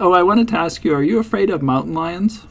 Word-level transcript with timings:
Oh, 0.00 0.12
I 0.12 0.22
wanted 0.22 0.46
to 0.48 0.58
ask 0.58 0.84
you: 0.84 0.94
Are 0.94 1.02
you 1.02 1.18
afraid 1.18 1.50
of 1.50 1.60
mountain 1.60 1.92
lions? 1.92 2.46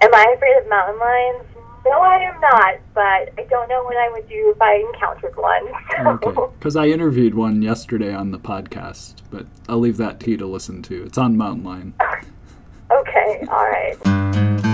Am 0.00 0.14
I 0.14 0.34
afraid 0.34 0.56
of 0.62 0.68
mountain 0.68 0.98
lions? 0.98 1.44
No, 1.84 2.00
I 2.00 2.16
am 2.16 2.40
not, 2.40 2.74
but 2.94 3.28
I 3.38 3.46
don't 3.50 3.68
know 3.68 3.84
what 3.84 3.96
I 3.98 4.08
would 4.08 4.26
do 4.26 4.52
if 4.54 4.62
I 4.62 4.76
encountered 4.76 5.36
one. 5.36 5.68
Okay, 6.06 6.32
because 6.58 6.76
I 6.76 6.86
interviewed 6.86 7.34
one 7.34 7.60
yesterday 7.60 8.14
on 8.14 8.30
the 8.30 8.38
podcast, 8.38 9.16
but 9.30 9.46
I'll 9.68 9.80
leave 9.80 9.98
that 9.98 10.18
to 10.20 10.30
you 10.30 10.38
to 10.38 10.46
listen 10.46 10.82
to. 10.84 11.04
It's 11.04 11.18
on 11.18 11.36
mountain 11.36 11.64
lion. 11.64 11.94
okay, 12.90 13.44
all 13.50 13.68
right. 13.68 14.64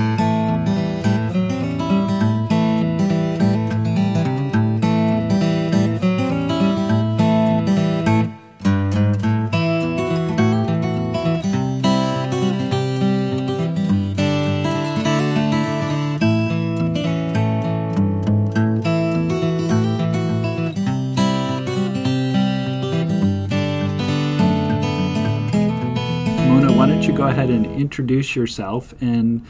Go 27.21 27.27
ahead 27.27 27.51
and 27.51 27.67
introduce 27.67 28.35
yourself 28.35 28.95
and 29.03 29.45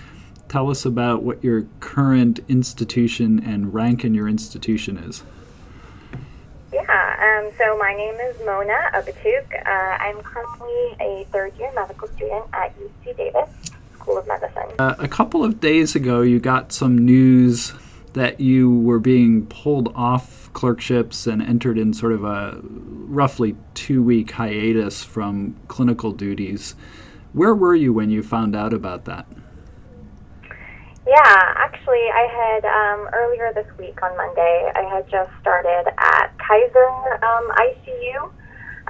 tell 0.49 0.69
us 0.71 0.85
about 0.85 1.23
what 1.23 1.45
your 1.45 1.67
current 1.79 2.41
institution 2.49 3.41
and 3.45 3.73
rank 3.73 4.05
in 4.05 4.13
your 4.13 4.29
institution 4.29 4.99
is? 4.99 5.23
Yeah, 6.73 6.83
um, 6.83 7.53
so 7.57 7.79
my 7.79 7.95
name 7.95 8.15
is 8.15 8.37
Mona 8.41 8.91
Abatuk. 8.93 9.55
Uh, 9.65 9.69
I'm 9.69 10.21
currently 10.21 10.97
a 11.01 11.25
third 11.31 11.57
year 11.59 11.71
medical 11.73 12.09
student 12.09 12.47
at 12.53 12.75
UC 12.77 13.17
Davis 13.17 13.49
School 13.95 14.19
of 14.19 14.27
Medicine. 14.27 14.73
Uh, 14.81 14.97
a 14.99 15.07
couple 15.07 15.45
of 15.45 15.61
days 15.61 15.95
ago, 15.95 16.23
you 16.23 16.41
got 16.41 16.73
some 16.73 16.99
news 16.99 17.73
that 18.15 18.41
you 18.41 18.81
were 18.81 18.99
being 18.99 19.47
pulled 19.47 19.95
off 19.95 20.53
clerkships 20.55 21.29
and 21.29 21.41
entered 21.41 21.79
in 21.79 21.95
sort 21.95 22.15
of 22.15 22.25
a 22.25 22.59
roughly 22.65 23.55
two 23.75 24.03
week 24.03 24.33
hiatus 24.33 25.05
from 25.05 25.55
clinical 25.69 26.11
duties. 26.11 26.75
Where 27.33 27.55
were 27.55 27.75
you 27.75 27.93
when 27.93 28.11
you 28.11 28.23
found 28.23 28.57
out 28.57 28.73
about 28.73 29.05
that? 29.05 29.27
Yeah, 31.07 31.55
actually, 31.57 32.07
I 32.13 32.27
had 32.31 32.65
um, 32.65 33.09
earlier 33.13 33.53
this 33.55 33.67
week 33.79 34.03
on 34.03 34.17
Monday, 34.17 34.71
I 34.75 34.83
had 34.83 35.09
just 35.11 35.31
started 35.41 35.91
at 35.99 36.37
Kaiser 36.39 36.87
um, 37.25 37.51
ICU, 37.51 38.31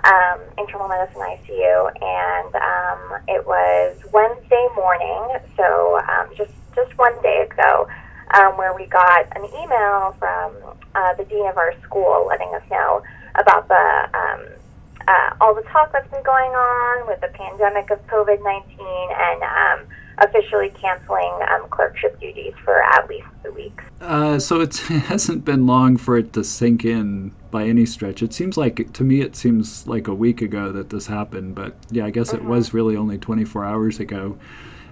um, 0.04 0.40
internal 0.58 0.88
medicine 0.88 1.20
ICU, 1.20 1.92
and 2.02 2.54
um, 2.56 3.20
it 3.28 3.46
was 3.46 3.96
Wednesday 4.12 4.66
morning, 4.74 5.38
so 5.56 6.00
um, 6.08 6.28
just 6.36 6.52
just 6.74 6.96
one 6.98 7.20
day 7.22 7.46
ago, 7.50 7.88
um, 8.34 8.56
where 8.56 8.74
we 8.74 8.86
got 8.86 9.26
an 9.36 9.44
email 9.44 10.16
from 10.18 10.52
uh, 10.94 11.14
the 11.14 11.24
dean 11.24 11.46
of 11.46 11.56
our 11.56 11.74
school 11.82 12.26
letting 12.28 12.52
us 12.54 12.62
know 12.70 13.02
about 13.36 13.68
the 13.68 14.08
um, 14.14 14.46
uh, 15.08 15.34
all 15.40 15.54
the 15.54 15.62
talk 15.62 15.92
that's 15.92 16.10
been 16.10 16.22
going 16.22 16.50
on 16.50 17.06
with 17.06 17.20
the 17.20 17.28
pandemic 17.28 17.90
of 17.90 18.04
COVID 18.06 18.42
nineteen 18.42 19.08
and 19.16 19.42
um, 19.42 19.86
officially 20.20 20.70
canceling 20.70 21.32
um, 21.50 21.68
clerkship 21.70 22.18
duties 22.20 22.52
for 22.64 22.82
at 22.82 23.08
least 23.08 23.26
two 23.42 23.52
weeks. 23.52 23.84
Uh, 24.00 24.38
so 24.38 24.60
it's, 24.60 24.78
it 24.90 25.00
hasn't 25.00 25.44
been 25.44 25.66
long 25.66 25.96
for 25.96 26.16
it 26.16 26.32
to 26.34 26.44
sink 26.44 26.84
in 26.84 27.32
by 27.50 27.64
any 27.64 27.86
stretch. 27.86 28.22
It 28.22 28.32
seems 28.32 28.56
like, 28.56 28.92
to 28.92 29.04
me, 29.04 29.20
it 29.20 29.34
seems 29.34 29.86
like 29.86 30.08
a 30.08 30.14
week 30.14 30.42
ago 30.42 30.72
that 30.72 30.90
this 30.90 31.06
happened, 31.06 31.54
but 31.54 31.76
yeah, 31.90 32.04
I 32.04 32.10
guess 32.10 32.32
it 32.32 32.44
was 32.44 32.72
really 32.72 32.96
only 32.96 33.18
24 33.18 33.64
hours 33.64 33.98
ago. 33.98 34.38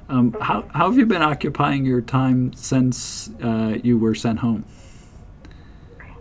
Um, 0.09 0.35
how, 0.41 0.63
how 0.73 0.89
have 0.89 0.99
you 0.99 1.05
been 1.05 1.23
occupying 1.23 1.85
your 1.85 2.01
time 2.01 2.55
since 2.55 3.31
uh, 3.43 3.79
you 3.83 3.99
were 3.99 4.15
sent 4.15 4.39
home? 4.39 4.65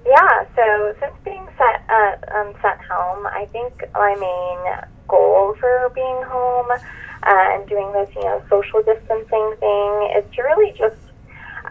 Yeah, 0.08 0.46
so 0.56 0.96
since 1.02 1.12
being 1.26 1.46
sent 1.60 1.84
uh, 1.90 2.16
um, 2.32 2.54
sent 2.62 2.80
home, 2.88 3.28
I 3.28 3.46
think 3.52 3.84
my 3.94 4.16
main 4.16 4.88
goal 5.10 5.54
for 5.60 5.92
being 5.94 6.24
home 6.24 6.72
uh, 6.72 7.48
and 7.52 7.68
doing 7.68 7.92
this, 7.92 8.08
you 8.16 8.24
know, 8.24 8.42
social 8.50 8.82
distancing 8.84 9.56
thing 9.60 9.92
is 10.16 10.24
to 10.36 10.44
really 10.44 10.72
just, 10.80 10.96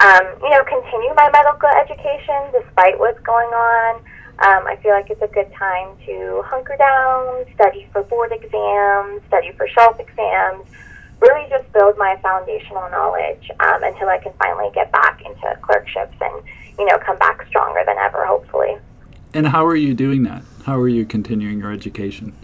um, 0.04 0.24
you 0.42 0.50
know, 0.50 0.62
continue 0.68 1.14
my 1.16 1.30
medical 1.32 1.70
education 1.80 2.52
despite 2.52 2.98
what's 2.98 3.20
going 3.20 3.48
on. 3.48 4.04
Um, 4.44 4.68
I 4.68 4.76
feel 4.82 4.92
like 4.92 5.08
it's 5.08 5.22
a 5.22 5.32
good 5.32 5.50
time 5.54 5.96
to 6.04 6.42
hunker 6.44 6.76
down, 6.76 7.46
study 7.54 7.88
for 7.90 8.02
board 8.02 8.32
exams, 8.32 9.22
study 9.28 9.52
for 9.56 9.66
shelf 9.68 9.98
exams, 9.98 10.68
really 11.22 11.48
just 11.48 11.72
build 11.72 11.96
my 11.96 12.20
foundational 12.20 12.84
knowledge 12.90 13.50
um, 13.60 13.82
until 13.82 14.10
I 14.10 14.18
can 14.18 14.34
finally 14.38 14.68
get 14.74 14.92
back 14.92 15.22
into 15.24 15.56
clerkships 15.62 16.16
and, 16.20 16.42
you 16.78 16.84
know, 16.86 16.98
come 16.98 17.18
back 17.18 17.46
stronger 17.48 17.82
than 17.86 17.96
ever, 17.98 18.24
hopefully. 18.26 18.76
And 19.34 19.48
how 19.48 19.66
are 19.66 19.76
you 19.76 19.94
doing 19.94 20.22
that? 20.24 20.42
How 20.64 20.78
are 20.78 20.88
you 20.88 21.04
continuing 21.04 21.58
your 21.60 21.72
education? 21.72 22.34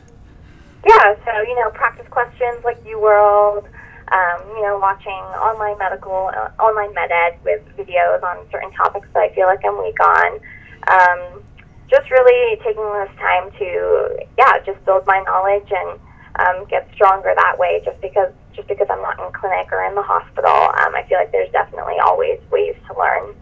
Yeah, 0.86 1.14
so, 1.24 1.40
you 1.42 1.54
know, 1.56 1.70
practice 1.70 2.06
questions 2.10 2.64
like 2.64 2.82
UWorld, 2.84 3.64
um, 4.12 4.40
you 4.56 4.62
know, 4.62 4.78
watching 4.80 5.12
online 5.40 5.78
medical, 5.78 6.30
uh, 6.34 6.50
online 6.62 6.92
med 6.94 7.10
ed 7.10 7.38
with 7.44 7.62
videos 7.76 8.22
on 8.22 8.46
certain 8.50 8.72
topics 8.72 9.08
that 9.14 9.20
I 9.20 9.34
feel 9.34 9.46
like 9.46 9.64
I'm 9.64 9.82
weak 9.82 9.98
on. 10.00 10.40
Um, 10.88 11.42
just 11.88 12.10
really 12.10 12.56
taking 12.56 12.82
this 12.82 13.10
time 13.18 13.50
to, 13.58 14.26
yeah, 14.38 14.58
just 14.64 14.84
build 14.84 15.06
my 15.06 15.22
knowledge 15.22 15.70
and 15.70 16.00
um, 16.40 16.66
get 16.68 16.88
stronger 16.94 17.32
that 17.36 17.58
way. 17.58 17.80
Just 17.84 18.00
because, 18.00 18.32
just 18.54 18.66
because 18.68 18.88
I'm 18.90 19.02
not 19.02 19.18
in 19.20 19.32
clinic 19.32 19.70
or 19.70 19.84
in 19.84 19.94
the 19.94 20.02
hospital, 20.02 20.50
um, 20.50 20.94
I 20.94 21.04
feel 21.08 21.18
like 21.18 21.32
there's 21.32 21.52
definitely 21.52 21.98
always 22.02 22.40
ways 22.50 22.74
to 22.88 22.98
learn. 22.98 23.34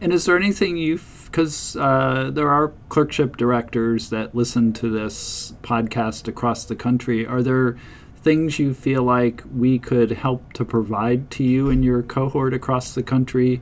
And 0.00 0.12
is 0.12 0.24
there 0.24 0.36
anything 0.36 0.76
you've, 0.76 1.28
because 1.30 1.76
uh, 1.76 2.30
there 2.32 2.48
are 2.48 2.72
clerkship 2.88 3.36
directors 3.36 4.10
that 4.10 4.34
listen 4.34 4.72
to 4.74 4.88
this 4.88 5.52
podcast 5.62 6.26
across 6.26 6.64
the 6.64 6.74
country, 6.74 7.26
are 7.26 7.42
there 7.42 7.76
things 8.16 8.58
you 8.58 8.72
feel 8.74 9.02
like 9.02 9.42
we 9.54 9.78
could 9.78 10.10
help 10.10 10.52
to 10.54 10.64
provide 10.64 11.30
to 11.32 11.44
you 11.44 11.70
and 11.70 11.84
your 11.84 12.02
cohort 12.02 12.54
across 12.54 12.94
the 12.94 13.02
country 13.02 13.60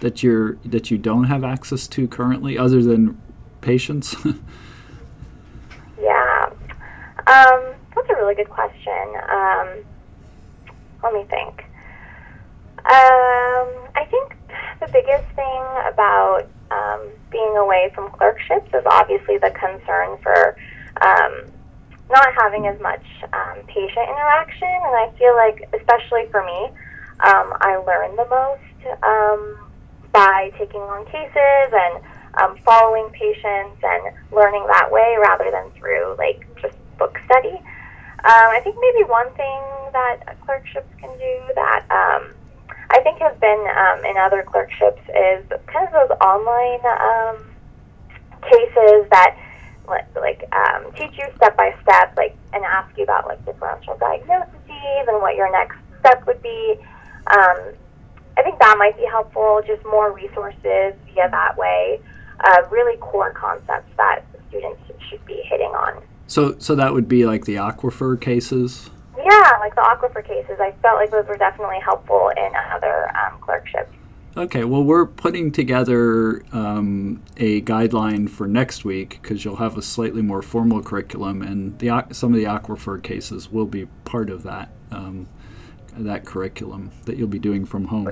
that 0.00 0.22
you're 0.22 0.54
that 0.64 0.90
you 0.90 0.98
don't 0.98 1.24
have 1.24 1.44
access 1.44 1.86
to 1.86 2.08
currently, 2.08 2.58
other 2.58 2.82
than 2.82 3.20
patients? 3.60 4.14
Yeah, 6.02 6.50
um, 7.28 7.74
that's 7.94 8.10
a 8.10 8.14
really 8.16 8.34
good 8.34 8.50
question. 8.50 9.14
Um, 9.30 9.68
let 11.02 11.14
me 11.14 11.24
think. 11.30 11.64
Um, 12.84 13.68
I 13.94 14.04
think 14.10 14.36
the 14.80 14.88
biggest 14.88 15.28
thing 15.36 15.62
about 15.86 16.46
um, 16.70 17.08
being 17.30 17.56
away 17.56 17.92
from 17.94 18.10
clerkships 18.10 18.68
is 18.74 18.82
obviously 18.86 19.38
the 19.38 19.50
concern 19.50 20.18
for 20.22 20.56
um, 21.00 21.46
not 22.10 22.26
having 22.34 22.66
as 22.66 22.80
much 22.80 23.04
um, 23.32 23.62
patient 23.66 24.08
interaction. 24.08 24.68
And 24.68 24.94
I 24.96 25.10
feel 25.16 25.34
like, 25.36 25.68
especially 25.72 26.26
for 26.30 26.44
me, 26.44 26.74
um, 27.20 27.54
I 27.60 27.76
learn 27.86 28.16
the 28.16 28.26
most 28.26 28.98
um, 29.02 29.58
by 30.12 30.50
taking 30.58 30.80
on 30.80 31.04
cases 31.06 31.72
and 31.72 32.02
um, 32.40 32.56
following 32.64 33.08
patients 33.10 33.78
and 33.82 34.14
learning 34.32 34.66
that 34.66 34.90
way 34.90 35.16
rather 35.20 35.50
than 35.50 35.70
through 35.78 36.16
like 36.18 36.44
just 36.60 36.76
book 36.98 37.18
study. 37.26 37.54
Um, 38.24 38.48
I 38.54 38.60
think 38.62 38.76
maybe 38.80 39.04
one 39.08 39.32
thing 39.34 39.60
that 39.92 40.36
clerkships 40.44 40.88
can 40.98 41.10
do 41.18 41.54
that 41.54 41.84
um, 41.90 42.32
I 42.92 43.00
think 43.00 43.18
has 43.20 43.36
been 43.40 43.66
um, 43.76 44.04
in 44.04 44.16
other 44.18 44.42
clerkships 44.42 45.00
is 45.08 45.44
kind 45.66 45.88
of 45.88 45.92
those 45.92 46.16
online 46.20 46.84
um, 46.84 47.50
cases 48.42 49.08
that 49.10 49.36
like 50.16 50.44
um, 50.52 50.92
teach 50.92 51.18
you 51.18 51.24
step 51.36 51.56
by 51.56 51.74
step, 51.82 52.14
like 52.16 52.36
and 52.52 52.64
ask 52.64 52.96
you 52.96 53.04
about 53.04 53.26
like 53.26 53.44
differential 53.44 53.96
diagnoses 53.98 54.48
and 55.08 55.20
what 55.20 55.36
your 55.36 55.50
next 55.50 55.76
step 56.00 56.26
would 56.26 56.42
be. 56.42 56.76
Um, 57.26 57.72
I 58.36 58.42
think 58.42 58.58
that 58.60 58.76
might 58.78 58.96
be 58.96 59.04
helpful. 59.04 59.62
Just 59.66 59.84
more 59.84 60.12
resources 60.12 60.94
via 61.06 61.28
that 61.30 61.56
way. 61.56 62.00
Uh, 62.40 62.62
really 62.70 62.96
core 62.98 63.32
concepts 63.32 63.90
that 63.96 64.24
students 64.48 64.80
should 65.08 65.24
be 65.26 65.42
hitting 65.44 65.68
on. 65.68 66.02
so, 66.26 66.58
so 66.58 66.74
that 66.74 66.92
would 66.92 67.08
be 67.08 67.24
like 67.24 67.44
the 67.44 67.56
aquifer 67.56 68.20
cases. 68.20 68.90
Yeah, 69.16 69.56
like 69.60 69.74
the 69.74 69.82
aquifer 69.82 70.24
cases, 70.24 70.58
I 70.58 70.72
felt 70.82 70.96
like 70.96 71.10
those 71.10 71.26
were 71.26 71.36
definitely 71.36 71.80
helpful 71.80 72.30
in 72.36 72.50
other 72.72 73.10
um, 73.16 73.38
clerkships. 73.40 73.92
Okay, 74.34 74.64
well, 74.64 74.82
we're 74.82 75.04
putting 75.04 75.52
together 75.52 76.42
um, 76.52 77.22
a 77.36 77.60
guideline 77.60 78.30
for 78.30 78.46
next 78.46 78.82
week 78.82 79.18
because 79.20 79.44
you'll 79.44 79.56
have 79.56 79.76
a 79.76 79.82
slightly 79.82 80.22
more 80.22 80.40
formal 80.40 80.82
curriculum, 80.82 81.42
and 81.42 81.78
the 81.80 82.06
some 82.12 82.32
of 82.32 82.40
the 82.40 82.46
aquifer 82.46 83.02
cases 83.02 83.52
will 83.52 83.66
be 83.66 83.84
part 84.06 84.30
of 84.30 84.42
that 84.44 84.70
um, 84.90 85.28
that 85.94 86.24
curriculum 86.24 86.92
that 87.04 87.18
you'll 87.18 87.28
be 87.28 87.38
doing 87.38 87.66
from 87.66 87.86
home. 87.86 88.10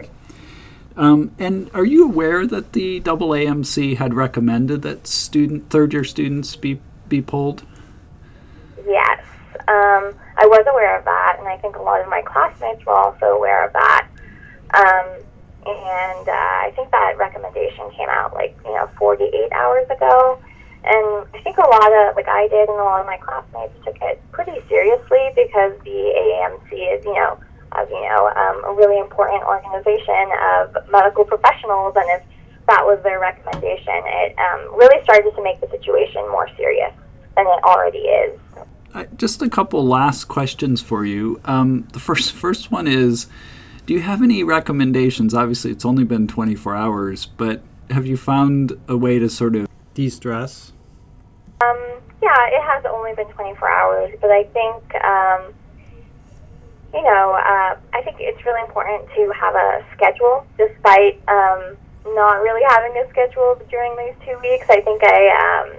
Um, 0.95 1.35
and 1.39 1.71
are 1.73 1.87
you 1.87 2.05
aware 2.05 2.47
that 2.47 2.75
the 2.75 3.01
AAMC 3.01 3.97
had 3.97 4.13
recommended 4.13 4.83
that 4.83 5.07
student 5.07 5.71
third 5.71 5.95
year 5.95 6.05
students 6.05 6.55
be 6.55 6.83
be 7.09 7.23
pulled? 7.23 7.65
Yes. 8.87 9.25
I 10.41 10.47
was 10.47 10.65
aware 10.67 10.97
of 10.99 11.05
that, 11.05 11.37
and 11.39 11.47
I 11.47 11.59
think 11.59 11.77
a 11.77 11.83
lot 11.83 12.01
of 12.01 12.09
my 12.09 12.23
classmates 12.23 12.85
were 12.87 12.97
also 12.97 13.37
aware 13.37 13.67
of 13.67 13.75
that. 13.75 14.09
Um, 14.73 15.21
and 15.69 16.25
uh, 16.25 16.57
I 16.65 16.73
think 16.75 16.91
that 16.91 17.19
recommendation 17.19 17.91
came 17.93 18.09
out 18.09 18.33
like 18.33 18.57
you 18.65 18.73
know 18.73 18.89
48 18.97 19.53
hours 19.53 19.85
ago. 19.91 20.41
And 20.83 21.29
I 21.37 21.41
think 21.45 21.59
a 21.59 21.69
lot 21.69 21.93
of, 21.93 22.17
like 22.17 22.29
I 22.29 22.49
did, 22.49 22.69
and 22.73 22.81
a 22.81 22.85
lot 22.89 23.01
of 23.01 23.07
my 23.07 23.19
classmates 23.19 23.77
took 23.85 24.01
it 24.01 24.17
pretty 24.33 24.65
seriously 24.67 25.29
because 25.37 25.77
the 25.85 25.99
AAMC 26.17 26.73
is, 26.73 27.05
you 27.05 27.13
know, 27.13 27.37
as 27.77 27.87
you 27.91 28.01
know, 28.01 28.33
um, 28.33 28.65
a 28.65 28.73
really 28.73 28.99
important 28.99 29.45
organization 29.45 30.25
of 30.57 30.73
medical 30.89 31.29
professionals. 31.29 31.93
And 32.01 32.09
if 32.17 32.25
that 32.67 32.81
was 32.81 32.99
their 33.05 33.21
recommendation, 33.21 34.01
it 34.25 34.33
um, 34.41 34.73
really 34.73 35.05
started 35.05 35.37
to 35.37 35.43
make 35.45 35.61
the 35.61 35.69
situation 35.69 36.25
more 36.33 36.49
serious 36.57 36.97
than 37.37 37.45
it 37.45 37.61
already 37.63 38.09
is. 38.09 38.41
Uh, 38.93 39.05
just 39.17 39.41
a 39.41 39.49
couple 39.49 39.85
last 39.85 40.25
questions 40.25 40.83
for 40.83 41.05
you. 41.05 41.41
Um, 41.45 41.87
the 41.93 42.01
first 42.01 42.33
first 42.45 42.71
one 42.71 42.87
is, 42.87 43.27
do 43.87 43.95
you 43.95 44.01
have 44.01 44.23
any 44.23 44.43
recommendations? 44.43 45.35
Obviously, 45.35 45.71
it's 45.71 45.85
only 45.85 46.05
been 46.05 46.27
24 46.27 46.75
hours, 46.75 47.27
but 47.27 47.63
have 47.91 48.07
you 48.07 48.17
found 48.17 48.79
a 48.89 48.97
way 48.97 49.19
to 49.19 49.29
sort 49.29 49.57
of 49.57 49.69
de-stress? 49.95 50.73
Um, 51.61 51.79
yeah, 52.23 52.47
it 52.49 52.63
has 52.63 52.85
only 52.87 53.15
been 53.15 53.29
24 53.29 53.71
hours, 53.71 54.15
but 54.21 54.31
I 54.31 54.45
think, 54.45 54.95
um, 55.05 55.53
you 56.95 57.03
know, 57.03 57.33
uh, 57.33 57.77
I 57.93 58.03
think 58.03 58.17
it's 58.19 58.45
really 58.45 58.61
important 58.63 59.09
to 59.15 59.33
have 59.33 59.55
a 59.55 59.85
schedule, 59.95 60.47
despite 60.57 61.21
um, 61.29 61.77
not 62.07 62.43
really 62.43 62.63
having 62.69 62.97
a 62.97 63.09
schedule 63.11 63.61
during 63.71 63.97
these 63.97 64.15
two 64.25 64.39
weeks. 64.41 64.67
I 64.69 64.81
think 64.81 65.03
I 65.05 65.29
um, 65.29 65.77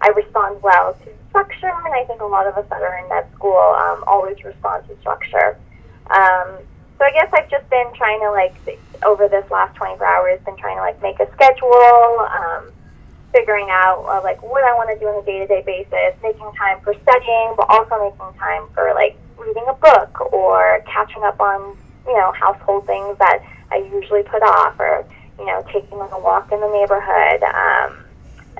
I 0.00 0.08
respond 0.08 0.62
well 0.62 0.94
to 0.94 1.10
structure, 1.30 1.72
and 1.84 1.94
I 1.94 2.04
think 2.04 2.20
a 2.20 2.26
lot 2.26 2.46
of 2.46 2.56
us 2.56 2.66
that 2.68 2.82
are 2.82 2.98
in 2.98 3.08
med 3.08 3.26
school 3.34 3.56
um, 3.56 4.04
always 4.06 4.42
respond 4.44 4.86
to 4.88 4.98
structure. 5.00 5.56
Um, 6.10 6.58
so 6.98 7.06
I 7.06 7.12
guess 7.12 7.30
I've 7.32 7.48
just 7.48 7.68
been 7.70 7.90
trying 7.94 8.20
to 8.20 8.30
like 8.30 8.54
over 9.02 9.28
this 9.28 9.48
last 9.50 9.74
24 9.76 10.04
hours, 10.04 10.40
been 10.44 10.56
trying 10.56 10.76
to 10.76 10.82
like 10.82 11.00
make 11.00 11.18
a 11.20 11.30
schedule. 11.32 12.26
Um, 12.28 12.72
figuring 13.32 13.68
out 13.70 14.04
uh, 14.08 14.22
like 14.22 14.42
what 14.42 14.64
I 14.64 14.74
want 14.74 14.90
to 14.90 14.98
do 14.98 15.06
on 15.06 15.22
a 15.22 15.26
day 15.26 15.38
to 15.38 15.46
day 15.46 15.62
basis, 15.62 16.20
making 16.22 16.50
time 16.58 16.80
for 16.82 16.94
studying, 17.02 17.54
but 17.56 17.66
also 17.70 18.02
making 18.02 18.38
time 18.38 18.66
for 18.74 18.92
like 18.94 19.16
reading 19.38 19.64
a 19.68 19.74
book 19.74 20.32
or 20.32 20.82
catching 20.86 21.22
up 21.22 21.40
on 21.40 21.76
you 22.06 22.14
know 22.14 22.32
household 22.32 22.86
things 22.86 23.16
that 23.18 23.42
I 23.70 23.86
usually 23.94 24.22
put 24.22 24.42
off, 24.42 24.78
or 24.78 25.06
you 25.38 25.46
know 25.46 25.64
taking 25.72 25.98
like 25.98 26.12
a 26.12 26.18
walk 26.18 26.50
in 26.52 26.60
the 26.60 26.68
neighborhood, 26.68 27.42
um, 27.42 28.04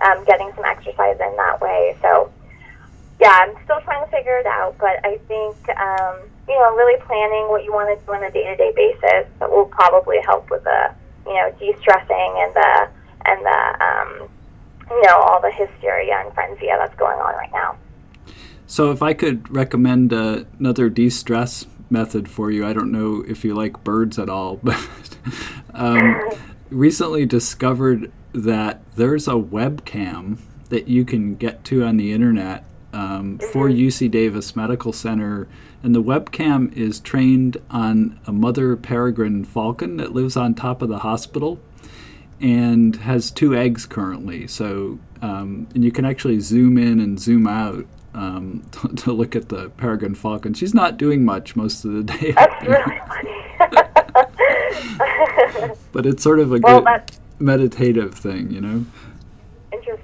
um, 0.02 0.24
getting 0.24 0.50
some 0.54 0.64
exercise 0.64 1.18
in 1.20 1.36
that 1.36 1.60
way. 1.60 1.96
So 2.02 2.30
yeah, 3.20 3.44
I'm 3.44 3.54
still 3.64 3.80
trying 3.82 4.04
to 4.04 4.10
figure 4.10 4.38
it 4.38 4.46
out, 4.46 4.76
but 4.78 5.04
I 5.04 5.18
think 5.28 5.56
um, 5.78 6.16
you 6.48 6.58
know 6.58 6.74
really 6.74 7.00
planning 7.02 7.48
what 7.48 7.64
you 7.64 7.72
want 7.72 7.98
to 7.98 8.04
do 8.04 8.12
on 8.12 8.24
a 8.24 8.30
day 8.30 8.44
to 8.44 8.56
day 8.56 8.72
basis 8.74 9.28
that 9.38 9.50
will 9.50 9.66
probably 9.66 10.18
help 10.24 10.50
with 10.50 10.64
the 10.64 10.94
you 11.26 11.34
know 11.34 11.52
de 11.58 11.76
stressing 11.80 12.32
and 12.38 12.54
the 12.54 12.88
and 13.26 13.44
the 13.44 13.84
um, 13.84 14.30
you 14.90 15.02
know, 15.02 15.16
all 15.16 15.40
the 15.40 15.50
hysteria 15.52 16.20
and 16.24 16.34
frenzy 16.34 16.66
that's 16.66 16.94
going 16.96 17.18
on 17.18 17.34
right 17.34 17.52
now. 17.52 17.76
So, 18.66 18.90
if 18.90 19.02
I 19.02 19.14
could 19.14 19.52
recommend 19.54 20.12
uh, 20.12 20.44
another 20.58 20.88
de 20.88 21.10
stress 21.10 21.66
method 21.88 22.28
for 22.28 22.50
you, 22.50 22.66
I 22.66 22.72
don't 22.72 22.92
know 22.92 23.24
if 23.26 23.44
you 23.44 23.54
like 23.54 23.82
birds 23.84 24.18
at 24.18 24.28
all, 24.28 24.56
but 24.62 24.86
um, 25.74 26.30
recently 26.70 27.26
discovered 27.26 28.12
that 28.32 28.80
there's 28.96 29.26
a 29.26 29.32
webcam 29.32 30.38
that 30.68 30.86
you 30.86 31.04
can 31.04 31.34
get 31.34 31.64
to 31.64 31.84
on 31.84 31.96
the 31.96 32.12
internet 32.12 32.64
um, 32.92 33.38
mm-hmm. 33.38 33.52
for 33.52 33.68
UC 33.68 34.10
Davis 34.10 34.54
Medical 34.56 34.92
Center. 34.92 35.48
And 35.82 35.94
the 35.94 36.02
webcam 36.02 36.76
is 36.76 37.00
trained 37.00 37.56
on 37.70 38.20
a 38.26 38.32
mother 38.32 38.76
peregrine 38.76 39.44
falcon 39.44 39.96
that 39.96 40.12
lives 40.12 40.36
on 40.36 40.54
top 40.54 40.82
of 40.82 40.88
the 40.88 40.98
hospital 40.98 41.58
and 42.40 42.96
has 42.96 43.30
two 43.30 43.54
eggs 43.54 43.86
currently. 43.86 44.46
So, 44.46 44.98
um, 45.22 45.68
and 45.74 45.84
you 45.84 45.92
can 45.92 46.04
actually 46.04 46.40
zoom 46.40 46.78
in 46.78 47.00
and 47.00 47.20
zoom 47.20 47.46
out 47.46 47.86
um, 48.14 48.64
to, 48.72 48.88
to, 48.88 49.12
look 49.12 49.36
at 49.36 49.48
the 49.48 49.70
peregrine 49.70 50.14
falcon. 50.14 50.54
She's 50.54 50.74
not 50.74 50.96
doing 50.96 51.24
much 51.24 51.54
most 51.56 51.84
of 51.84 51.92
the 51.92 52.02
day. 52.02 52.32
That's 52.32 52.66
really 52.66 53.00
funny. 53.08 53.36
but 55.92 56.06
it's 56.06 56.22
sort 56.22 56.40
of 56.40 56.52
a 56.52 56.58
well, 56.58 56.82
good 56.82 57.02
meditative 57.38 58.14
thing, 58.14 58.50
you 58.50 58.60
know. 58.60 58.86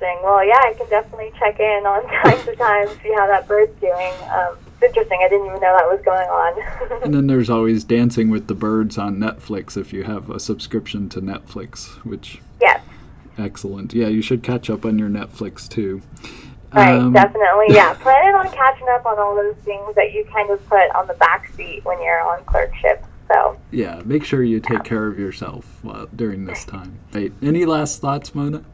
Interesting. 0.06 0.24
Well, 0.24 0.46
yeah, 0.46 0.60
I 0.62 0.74
can 0.74 0.88
definitely 0.88 1.32
check 1.38 1.58
in 1.60 1.86
on 1.86 2.02
time 2.22 2.44
to 2.46 2.56
time, 2.56 2.88
see 3.02 3.12
how 3.12 3.26
that 3.26 3.46
bird's 3.48 3.78
doing. 3.80 4.12
Um, 4.30 4.56
it's 4.66 4.82
interesting. 4.82 5.20
I 5.24 5.28
didn't 5.28 5.46
even 5.46 5.60
know 5.60 5.76
that 5.76 5.86
was 5.86 6.00
going 6.04 6.28
on. 6.28 7.02
and 7.02 7.14
then 7.14 7.26
there's 7.26 7.50
always 7.50 7.84
Dancing 7.84 8.30
with 8.30 8.46
the 8.46 8.54
Birds 8.54 8.98
on 8.98 9.16
Netflix 9.16 9.76
if 9.76 9.92
you 9.92 10.04
have 10.04 10.30
a 10.30 10.38
subscription 10.38 11.08
to 11.10 11.20
Netflix, 11.20 11.96
which. 12.04 12.40
Yes. 12.60 12.80
Excellent. 13.38 13.92
Yeah, 13.94 14.08
you 14.08 14.22
should 14.22 14.42
catch 14.42 14.70
up 14.70 14.84
on 14.84 14.98
your 14.98 15.08
Netflix 15.08 15.68
too. 15.68 16.02
Right, 16.72 16.94
um, 16.94 17.12
definitely. 17.12 17.66
Yeah, 17.68 17.94
planning 18.00 18.34
on 18.34 18.50
catching 18.50 18.88
up 18.88 19.06
on 19.06 19.18
all 19.18 19.34
those 19.34 19.56
things 19.64 19.94
that 19.94 20.12
you 20.12 20.24
kind 20.32 20.50
of 20.50 20.66
put 20.68 20.90
on 20.94 21.06
the 21.06 21.14
back 21.14 21.52
seat 21.54 21.84
when 21.84 22.00
you're 22.02 22.20
on 22.20 22.44
clerkship. 22.44 23.04
So. 23.28 23.58
Yeah, 23.72 24.02
make 24.04 24.24
sure 24.24 24.44
you 24.44 24.60
take 24.60 24.78
yeah. 24.78 24.82
care 24.84 25.06
of 25.08 25.18
yourself 25.18 25.84
uh, 25.86 26.06
during 26.14 26.44
this 26.44 26.64
time. 26.64 26.98
Right. 27.12 27.32
Any 27.42 27.64
last 27.64 28.00
thoughts, 28.00 28.34
Mona? 28.34 28.64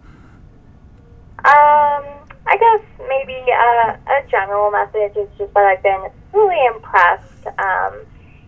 Um, 1.44 2.22
I 2.46 2.54
guess 2.54 2.82
maybe 3.08 3.38
a, 3.50 3.98
a 3.98 4.26
general 4.30 4.70
message 4.70 5.16
is 5.16 5.28
just 5.38 5.52
that 5.54 5.64
I've 5.66 5.82
been 5.82 6.10
really 6.32 6.64
impressed 6.66 7.46
um, 7.58 8.06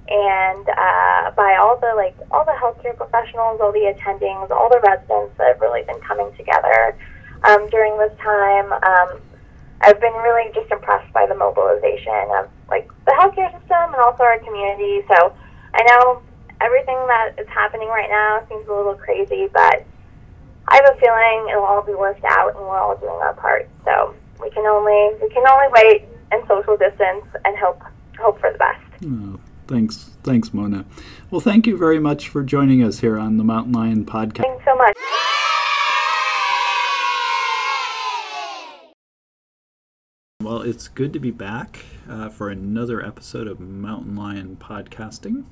and 0.09 0.69
uh, 0.69 1.31
by 1.35 1.57
all 1.59 1.79
the 1.81 1.95
like 1.97 2.15
all 2.31 2.45
the 2.45 2.55
healthcare 2.55 2.97
professionals, 2.97 3.61
all 3.61 3.73
the 3.73 3.91
attendings, 3.91 4.51
all 4.51 4.69
the 4.69 4.81
residents 4.81 5.37
that 5.39 5.55
have 5.55 5.61
really 5.61 5.83
been 5.83 6.01
coming 6.01 6.31
together 6.37 6.97
um, 7.45 7.69
during 7.71 7.99
this 7.99 8.13
time. 8.19 8.73
Um, 8.73 9.21
I've 9.81 10.01
been 10.01 10.15
really 10.15 10.53
just 10.55 10.71
impressed 10.71 11.13
by 11.13 11.27
the 11.27 11.35
mobilization 11.35 12.31
of 12.39 12.49
like 12.69 12.89
the 13.07 13.13
healthcare 13.13 13.51
system 13.59 13.91
and 13.91 14.03
also 14.03 14.23
our 14.23 14.39
community. 14.39 15.03
So 15.09 15.35
I 15.75 15.83
know 15.83 16.23
everything 16.61 16.97
that 17.09 17.35
is 17.39 17.49
happening 17.49 17.89
right 17.89 18.11
now 18.11 18.45
seems 18.49 18.69
a 18.69 18.73
little 18.73 18.95
crazy, 18.95 19.49
but 19.53 19.87
I 20.69 20.77
have 20.77 20.97
a 20.97 20.99
feeling 20.99 21.49
it'll 21.51 21.65
all 21.65 21.83
be 21.83 21.95
worked 21.95 22.25
out 22.25 22.57
and 22.57 22.65
we're 22.65 22.79
all 22.79 22.97
doing 22.97 23.11
our 23.11 23.35
part. 23.35 23.69
So 23.85 24.15
we 24.41 24.51
can 24.51 24.65
only 24.67 25.17
we 25.21 25.29
can 25.31 25.47
only 25.47 25.67
wait 25.73 26.05
and 26.33 26.43
social 26.49 26.77
distance 26.77 27.25
and 27.45 27.57
hope 27.59 27.83
hope 28.19 28.41
for 28.41 28.53
the 28.53 28.59
best. 28.59 28.81
Oh, 29.05 29.39
thanks, 29.67 30.11
thanks, 30.23 30.55
Mona. 30.55 30.85
Well, 31.31 31.41
thank 31.41 31.67
you 31.67 31.77
very 31.77 31.99
much 31.99 32.29
for 32.29 32.43
joining 32.43 32.83
us 32.83 33.01
here 33.01 33.19
on 33.19 33.37
the 33.37 33.45
Mountain 33.45 33.73
Lion 33.73 34.05
podcast. 34.05 34.43
Thanks 34.43 34.65
so 34.65 34.75
much. 34.77 34.97
Well, 40.43 40.61
it's 40.61 40.89
good 40.89 41.13
to 41.15 41.19
be 41.19 41.31
back 41.31 41.81
uh, 42.09 42.29
for 42.29 42.51
another 42.51 43.05
episode 43.05 43.47
of 43.47 43.61
Mountain 43.61 44.15
Lion 44.15 44.57
Podcasting 44.57 45.45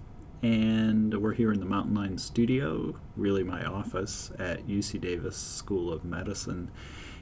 and 0.42 1.22
we're 1.22 1.34
here 1.34 1.52
in 1.52 1.60
the 1.60 1.66
Mountain 1.66 1.94
Lion 1.94 2.18
studio, 2.18 2.96
really 3.16 3.44
my 3.44 3.64
office 3.64 4.32
at 4.40 4.66
UC 4.66 5.00
Davis 5.00 5.36
School 5.36 5.92
of 5.92 6.04
Medicine. 6.04 6.68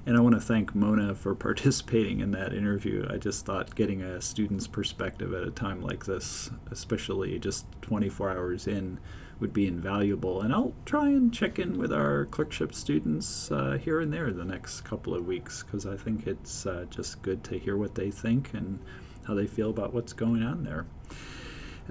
And 0.06 0.16
I 0.16 0.20
want 0.20 0.34
to 0.36 0.40
thank 0.40 0.74
Mona 0.74 1.14
for 1.14 1.34
participating 1.36 2.20
in 2.20 2.30
that 2.30 2.54
interview. 2.54 3.06
I 3.10 3.18
just 3.18 3.44
thought 3.44 3.74
getting 3.74 4.00
a 4.00 4.22
student's 4.22 4.66
perspective 4.66 5.34
at 5.34 5.42
a 5.42 5.50
time 5.50 5.82
like 5.82 6.06
this, 6.06 6.50
especially 6.70 7.38
just 7.38 7.66
24 7.82 8.30
hours 8.30 8.66
in, 8.66 8.98
would 9.38 9.52
be 9.52 9.66
invaluable. 9.66 10.40
And 10.40 10.50
I'll 10.52 10.72
try 10.86 11.08
and 11.08 11.32
check 11.32 11.58
in 11.58 11.76
with 11.78 11.92
our 11.92 12.24
clerkship 12.26 12.72
students 12.72 13.50
uh, 13.50 13.78
here 13.82 14.00
and 14.00 14.10
there 14.10 14.32
the 14.32 14.44
next 14.46 14.80
couple 14.80 15.14
of 15.14 15.26
weeks 15.26 15.62
because 15.62 15.84
I 15.84 15.96
think 15.96 16.26
it's 16.26 16.64
uh, 16.64 16.86
just 16.88 17.20
good 17.20 17.44
to 17.44 17.58
hear 17.58 17.76
what 17.76 17.94
they 17.94 18.10
think 18.10 18.54
and 18.54 18.78
how 19.26 19.34
they 19.34 19.46
feel 19.46 19.68
about 19.68 19.92
what's 19.92 20.14
going 20.14 20.42
on 20.42 20.64
there. 20.64 20.86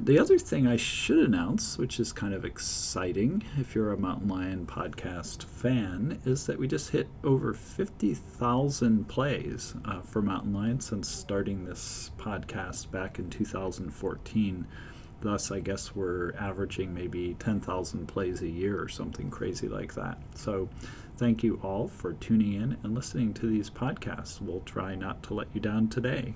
The 0.01 0.17
other 0.17 0.39
thing 0.39 0.65
I 0.65 0.77
should 0.77 1.19
announce, 1.19 1.77
which 1.77 1.99
is 1.99 2.13
kind 2.13 2.33
of 2.33 2.45
exciting 2.45 3.43
if 3.57 3.75
you're 3.75 3.91
a 3.91 3.97
Mountain 3.97 4.29
Lion 4.29 4.65
podcast 4.65 5.43
fan, 5.43 6.21
is 6.23 6.45
that 6.45 6.57
we 6.57 6.69
just 6.69 6.91
hit 6.91 7.09
over 7.25 7.53
50,000 7.53 9.09
plays 9.09 9.75
uh, 9.83 9.99
for 9.99 10.21
Mountain 10.21 10.53
Lion 10.53 10.79
since 10.79 11.09
starting 11.09 11.65
this 11.65 12.11
podcast 12.17 12.89
back 12.91 13.19
in 13.19 13.29
2014. 13.29 14.65
Thus, 15.19 15.51
I 15.51 15.59
guess 15.59 15.93
we're 15.93 16.33
averaging 16.35 16.93
maybe 16.93 17.35
10,000 17.37 18.07
plays 18.07 18.41
a 18.41 18.47
year 18.47 18.81
or 18.81 18.87
something 18.87 19.29
crazy 19.29 19.67
like 19.67 19.93
that. 19.95 20.17
So, 20.33 20.69
thank 21.17 21.43
you 21.43 21.59
all 21.61 21.89
for 21.89 22.13
tuning 22.13 22.53
in 22.53 22.77
and 22.83 22.95
listening 22.95 23.33
to 23.33 23.47
these 23.47 23.69
podcasts. 23.69 24.39
We'll 24.39 24.61
try 24.61 24.95
not 24.95 25.21
to 25.23 25.33
let 25.33 25.47
you 25.53 25.59
down 25.59 25.89
today. 25.89 26.35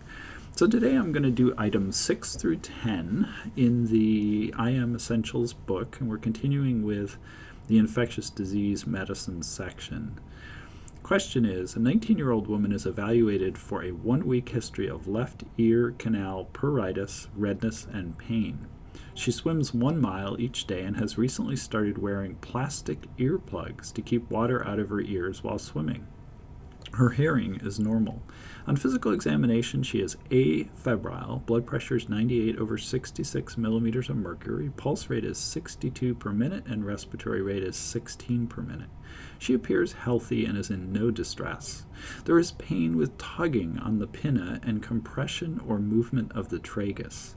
So 0.56 0.68
today 0.68 0.94
I'm 0.94 1.12
going 1.12 1.24
to 1.24 1.32
do 1.32 1.56
items 1.58 1.96
6 1.96 2.36
through 2.36 2.58
10 2.58 3.28
in 3.56 3.88
the 3.88 4.54
IM 4.60 4.96
Essentials 4.96 5.52
book, 5.52 5.98
and 6.00 6.08
we're 6.08 6.20
continuing 6.20 6.84
with 6.84 7.18
the 7.66 7.80
infectious 7.80 8.30
disease 8.30 8.86
medicine 8.86 9.42
section. 9.42 10.20
Question 11.02 11.44
is 11.44 11.76
A 11.76 11.80
19 11.80 12.20
year 12.20 12.30
old 12.30 12.46
woman 12.46 12.72
is 12.72 12.86
evaluated 12.86 13.58
for 13.58 13.84
a 13.84 13.94
one 13.94 14.28
week 14.28 14.50
history 14.50 14.88
of 14.88 15.08
left 15.08 15.44
ear 15.58 15.96
canal 15.98 16.48
pruritus, 16.54 17.30
redness, 17.36 17.88
and 17.92 18.16
pain. 18.20 18.68
She 19.16 19.32
swims 19.32 19.74
one 19.74 20.00
mile 20.00 20.40
each 20.40 20.68
day 20.68 20.84
and 20.84 20.98
has 20.98 21.18
recently 21.18 21.56
started 21.56 21.98
wearing 21.98 22.36
plastic 22.36 23.08
earplugs 23.18 23.92
to 23.94 24.04
keep 24.04 24.30
water 24.30 24.64
out 24.68 24.78
of 24.78 24.90
her 24.90 25.02
ears 25.02 25.44
while 25.44 25.58
swimming. 25.58 26.06
Her 26.94 27.10
hearing 27.10 27.56
is 27.56 27.80
normal. 27.80 28.22
On 28.68 28.76
physical 28.76 29.12
examination, 29.14 29.82
she 29.82 30.00
is 30.00 30.16
afebrile. 30.30 31.44
Blood 31.48 31.66
pressure 31.66 31.96
is 31.96 32.08
98 32.08 32.60
over 32.60 32.78
66 32.78 33.58
millimeters 33.58 34.10
of 34.10 34.16
mercury. 34.16 34.72
Pulse 34.78 35.10
rate 35.10 35.26
is 35.26 35.40
62 35.40 36.14
per 36.14 36.32
minute, 36.32 36.68
and 36.68 36.86
respiratory 36.86 37.42
rate 37.42 37.64
is 37.64 37.76
16 37.76 38.46
per 38.46 38.62
minute. 38.62 38.90
She 39.40 39.56
appears 39.56 39.94
healthy 39.94 40.46
and 40.46 40.56
is 40.56 40.70
in 40.70 40.94
no 40.94 41.10
distress. 41.10 41.86
There 42.26 42.38
is 42.38 42.52
pain 42.52 42.96
with 42.96 43.18
tugging 43.18 43.80
on 43.80 43.98
the 43.98 44.08
pinna 44.08 44.60
and 44.62 44.84
compression 44.84 45.62
or 45.68 45.80
movement 45.80 46.32
of 46.34 46.50
the 46.50 46.60
tragus. 46.60 47.34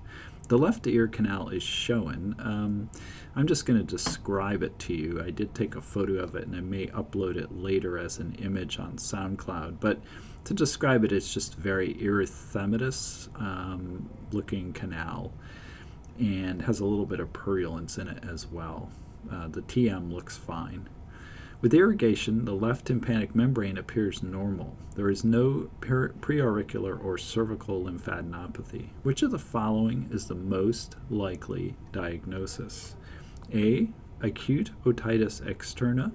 The 0.49 0.59
left 0.59 0.87
ear 0.87 1.09
canal 1.09 1.49
is 1.49 1.63
shown. 1.63 2.37
Um, 2.39 2.91
I'm 3.39 3.47
just 3.47 3.67
going 3.67 3.79
to 3.79 3.85
describe 3.85 4.63
it 4.63 4.79
to 4.81 4.95
you. 4.95 5.23
I 5.23 5.31
did 5.31 5.55
take 5.55 5.77
a 5.77 5.83
photo 5.83 6.15
of 6.15 6.35
it 6.35 6.47
and 6.47 6.57
I 6.57 6.61
may 6.61 6.87
upload 6.87 7.37
it 7.37 7.55
later 7.55 7.99
as 7.99 8.19
an 8.19 8.35
image 8.37 8.79
on 8.79 8.97
SoundCloud. 8.97 9.79
But 9.79 10.01
to 10.45 10.55
describe 10.55 11.05
it, 11.05 11.13
it's 11.13 11.35
just 11.35 11.55
very 11.55 11.95
erythematous 11.97 13.29
um, 13.39 14.09
looking 14.33 14.73
canal 14.73 15.35
and 16.19 16.63
has 16.63 16.81
a 16.81 16.87
little 16.87 17.05
bit 17.05 17.21
of 17.21 17.31
purulence 17.35 17.99
in 17.99 18.09
it 18.09 18.25
as 18.27 18.47
well. 18.47 18.91
Uh, 19.31 19.49
the 19.49 19.61
TM 19.61 20.11
looks 20.11 20.39
fine. 20.39 20.89
With 21.61 21.75
irrigation, 21.75 22.47
the 22.47 22.55
left 22.55 22.87
tympanic 22.87 23.35
membrane 23.35 23.77
appears 23.77 24.23
normal. 24.23 24.77
There 24.95 25.11
is 25.11 25.25
no 25.25 25.69
preauricular 25.81 27.03
or 27.03 27.19
cervical 27.19 27.85
lymphadenopathy. 27.85 28.89
Which 29.03 29.23
of 29.23 29.31
the 29.31 29.39
following 29.39 30.09
is 30.11 30.27
the 30.27 30.35
most 30.35 30.97
likely 31.11 31.77
diagnosis? 31.93 32.95
A. 33.53 33.89
Acute 34.21 34.71
otitis 34.85 35.41
externa. 35.43 36.13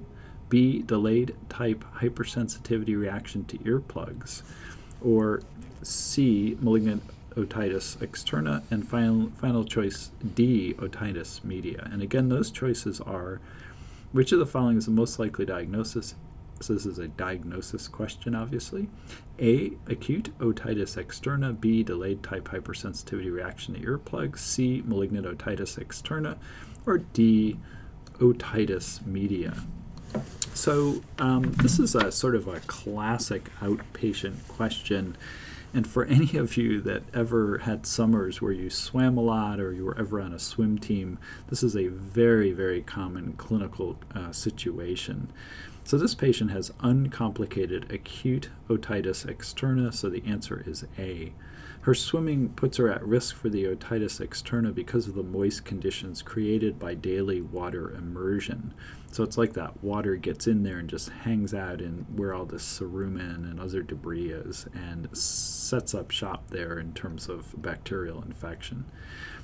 B. 0.50 0.82
Delayed 0.82 1.36
type 1.50 1.86
hypersensitivity 1.98 3.00
reaction 3.00 3.46
to 3.46 3.58
earplugs. 3.60 4.44
Or 5.04 5.42
C. 5.84 6.58
Malignant 6.60 7.04
otitis 7.36 7.98
externa. 7.98 8.64
And 8.70 8.88
final, 8.88 9.32
final 9.38 9.64
choice 9.64 10.12
D. 10.36 10.74
Otitis 10.74 11.44
media. 11.44 11.88
And 11.92 12.02
again, 12.02 12.30
those 12.30 12.52
choices 12.52 13.00
are 13.02 13.40
which 14.12 14.34
of 14.34 14.40
the 14.40 14.46
following 14.46 14.78
is 14.78 14.86
the 14.86 14.92
most 14.92 15.20
likely 15.20 15.46
diagnosis? 15.46 16.16
So 16.60 16.74
this 16.74 16.86
is 16.86 17.00
a 17.00 17.08
diagnosis 17.08 17.88
question, 17.88 18.36
obviously. 18.36 18.90
A. 19.40 19.72
Acute 19.88 20.38
otitis 20.40 21.02
externa. 21.02 21.60
B. 21.60 21.82
Delayed 21.82 22.22
type 22.22 22.50
hypersensitivity 22.50 23.34
reaction 23.34 23.74
to 23.74 23.80
earplugs. 23.80 24.40
C. 24.40 24.84
Malignant 24.86 25.26
otitis 25.26 25.80
externa. 25.80 26.38
Or 26.86 27.00
D. 27.00 27.58
Otitis 28.20 29.06
media. 29.06 29.56
So 30.54 31.02
um, 31.18 31.54
this 31.54 31.80
is 31.80 31.96
a 31.96 32.12
sort 32.12 32.36
of 32.36 32.48
a 32.48 32.60
classic 32.62 33.50
outpatient 33.62 34.48
question 34.48 35.18
and 35.74 35.88
for 35.88 36.06
any 36.06 36.38
of 36.38 36.58
you 36.58 36.82
that 36.82 37.04
ever 37.14 37.60
had 37.60 37.86
summers 37.86 38.42
where 38.42 38.52
you 38.52 38.70
swam 38.70 39.18
a 39.18 39.22
lot 39.22 39.60
or 39.60 39.72
you 39.74 39.86
were 39.86 39.98
ever 39.98 40.20
on 40.22 40.34
a 40.34 40.40
swim 40.40 40.78
team, 40.78 41.18
this 41.48 41.64
is 41.64 41.76
a 41.76 41.88
very, 41.88 42.52
very 42.52 42.82
common 42.82 43.34
clinical 43.34 43.98
uh, 44.14 44.32
situation. 44.32 45.32
So 45.84 45.98
this 45.98 46.16
patient 46.16 46.52
has 46.52 46.72
uncomplicated 46.80 47.92
acute 47.92 48.50
otitis 48.70 49.26
externa, 49.26 49.94
so 49.94 50.10
the 50.10 50.24
answer 50.26 50.64
is 50.66 50.86
A. 50.98 51.34
Her 51.82 51.96
swimming 51.96 52.50
puts 52.50 52.78
her 52.78 52.92
at 52.92 53.04
risk 53.04 53.36
for 53.36 53.50
the 53.50 53.66
otitis 53.66 54.26
externa 54.26 54.74
because 54.74 55.08
of 55.08 55.16
the 55.16 55.24
moist 55.24 55.66
conditions 55.66 56.22
created 56.22 56.78
by 56.78 56.94
daily 56.94 57.42
water 57.42 57.90
immersion. 57.90 58.74
So 59.12 59.24
it's 59.24 59.38
like 59.38 59.54
that 59.54 59.84
water 59.84 60.16
gets 60.16 60.46
in 60.46 60.62
there 60.62 60.78
and 60.78 60.88
just 60.88 61.10
hangs 61.10 61.56
out 61.56 61.82
in 61.82 62.06
where 62.16 62.36
all 62.36 62.46
this 62.46 62.64
cerumen 62.64 63.50
and 63.50 63.60
other 63.60 63.82
debris 63.82 64.30
is 64.30 64.68
and 64.74 65.10
sets 65.18 65.96
up 65.96 66.12
shop 66.12 66.48
there 66.50 66.78
in 66.78 66.94
terms 66.94 67.28
of 67.28 67.60
bacterial 67.60 68.22
infection. 68.22 68.86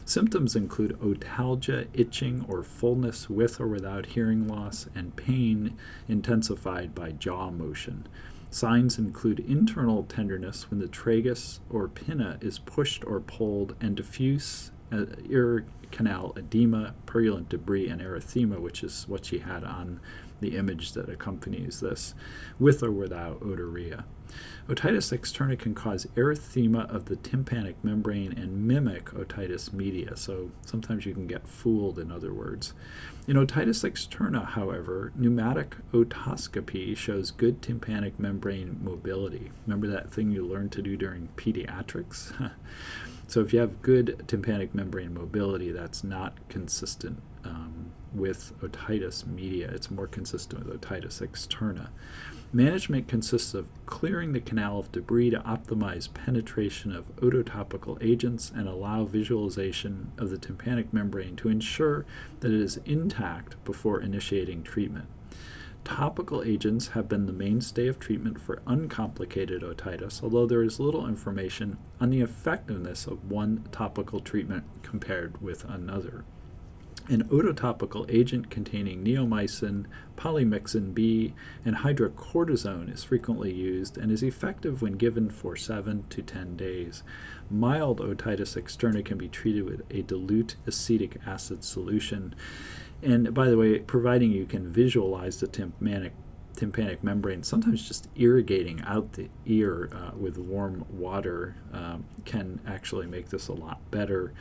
Symptoms 0.08 0.56
include 0.56 0.98
otalgia, 1.02 1.88
itching, 1.94 2.46
or 2.48 2.64
fullness 2.64 3.30
with 3.30 3.60
or 3.60 3.68
without 3.68 4.06
hearing 4.06 4.48
loss, 4.48 4.88
and 4.96 5.14
pain 5.18 5.76
intensified 6.08 6.96
by 6.96 7.12
jaw 7.12 7.52
motion. 7.52 8.08
Signs 8.50 8.98
include 8.98 9.42
internal 9.42 10.04
tenderness 10.04 10.72
when 10.72 10.80
the 10.80 10.88
tragus 10.88 11.60
or 11.70 11.90
pinna 11.90 12.38
is 12.40 12.58
pushed 12.58 13.04
or 13.04 13.20
pulled, 13.20 13.76
and 13.82 13.98
diffuse 13.98 14.72
uh, 14.94 15.08
ear 15.30 15.66
canal 15.92 16.34
edema, 16.38 16.94
purulent 17.06 17.50
debris, 17.50 17.90
and 17.90 18.00
erythema, 18.00 18.62
which 18.62 18.86
is 18.86 19.10
what 19.10 19.26
she 19.26 19.40
had 19.40 19.66
on 19.66 20.00
the 20.39 20.58
image 20.58 20.94
that 20.94 21.10
accompanies 21.10 21.79
this, 21.79 22.13
with 22.60 22.84
or 22.84 22.91
without 22.91 23.39
otorrhea. 23.41 24.03
Otitis 24.67 25.17
externa 25.17 25.58
can 25.58 25.74
cause 25.74 26.06
erythema 26.15 26.94
of 26.94 27.06
the 27.06 27.15
tympanic 27.15 27.82
membrane 27.84 28.34
and 28.34 28.67
mimic 28.67 29.06
otitis 29.12 29.72
media, 29.72 30.17
so 30.17 30.51
sometimes 30.65 31.06
you 31.06 31.13
can 31.13 31.27
get 31.27 31.48
fooled, 31.48 31.98
in 31.98 32.12
other 32.12 32.34
words. 32.34 32.74
In 33.27 33.38
otitis 33.38 33.89
externa, 33.89 34.46
however, 34.46 35.13
pneumatic 35.15 35.77
otoscopy 35.94 36.96
shows 36.98 37.32
good 37.32 37.62
tympanic 37.62 38.20
membrane 38.20 38.79
mobility. 38.84 39.51
Remember 39.65 39.88
that 39.88 40.12
thing 40.12 40.32
you 40.32 40.46
learned 40.46 40.74
to 40.74 40.82
do 40.82 40.98
during 40.98 41.29
pediatrics? 41.38 42.51
so 43.27 43.39
if 43.39 43.53
you 43.53 43.60
have 43.60 43.82
good 43.82 44.24
tympanic 44.27 44.75
membrane 44.75 45.13
mobility, 45.13 45.72
that's 45.72 46.03
not 46.03 46.38
consistent 46.50 47.22
um, 47.46 47.91
with 48.14 48.54
otitis 48.62 49.26
media. 49.26 49.70
It's 49.72 49.92
more 49.92 50.08
consistent 50.08 50.66
with 50.66 50.82
otitis 50.82 51.22
externa. 51.22 51.90
Management 52.54 53.10
consists 53.10 53.54
of 53.54 53.68
clearing 53.86 54.32
the 54.32 54.40
canal 54.40 54.80
of 54.80 54.92
debris 54.92 55.32
to 55.32 55.40
optimize 55.40 56.14
penetration 56.14 56.96
of 56.96 57.14
ototopical 57.18 58.02
agents 58.02 58.52
and 58.56 58.70
allow 58.70 59.04
visualization 59.04 60.14
of 60.18 60.30
the 60.30 60.38
tympanic 60.38 60.94
membrane 60.94 61.36
to 61.36 61.50
ensure 61.50 62.06
that 62.40 62.54
it 62.54 62.62
is 62.62 62.80
intact 62.86 63.62
before 63.66 64.00
initiating 64.00 64.64
treatment. 64.64 65.08
Topical 65.84 66.44
agents 66.44 66.90
have 66.90 67.08
been 67.08 67.28
the 67.28 67.34
mainstay 67.34 67.88
of 67.88 68.00
treatment 68.00 68.40
for 68.40 68.62
uncomplicated 68.66 69.62
otitis, 69.62 70.22
although 70.24 70.46
there 70.46 70.64
is 70.64 70.80
little 70.80 71.08
information 71.08 71.78
on 72.00 72.10
the 72.10 72.22
effectiveness 72.22 73.08
of 73.08 73.30
one 73.30 73.68
topical 73.72 74.20
treatment 74.20 74.64
compared 74.84 75.42
with 75.42 75.64
another. 75.66 76.26
An 77.10 77.24
ototopical 77.30 78.06
agent 78.10 78.50
containing 78.50 79.02
neomycin, 79.02 79.86
polymyxin 80.18 80.94
B, 80.94 81.34
and 81.64 81.78
hydrocortisone 81.78 82.94
is 82.94 83.06
frequently 83.06 83.54
used 83.54 83.98
and 83.98 84.12
is 84.12 84.22
effective 84.22 84.82
when 84.82 84.94
given 84.94 85.30
for 85.30 85.56
7 85.56 86.04
to 86.10 86.22
10 86.22 86.58
days. 86.58 87.04
Mild 87.50 88.02
otitis 88.02 88.62
externa 88.62 89.06
can 89.06 89.18
be 89.18 89.30
treated 89.30 89.64
with 89.64 89.84
a 89.90 90.02
dilute 90.02 90.58
acetic 90.66 91.18
acid 91.26 91.64
solution. 91.64 92.36
And 93.02 93.34
by 93.34 93.48
the 93.50 93.58
way, 93.58 93.80
providing 93.80 94.32
you 94.32 94.46
can 94.46 94.70
visualize 94.70 95.40
the 95.40 95.48
tympanic 95.48 96.14
tympanic 96.58 97.04
membrane, 97.04 97.44
sometimes 97.44 97.88
just 97.88 98.10
irrigating 98.16 98.82
out 98.82 99.14
the 99.14 99.30
ear 99.46 99.90
uh, 99.94 100.18
with 100.18 100.38
warm 100.38 100.84
water 100.90 101.56
um, 101.72 102.04
can 102.26 102.60
actually 102.66 103.06
make 103.06 103.30
this 103.30 103.48
a 103.48 103.54
lot 103.54 103.80
better. 103.92 104.34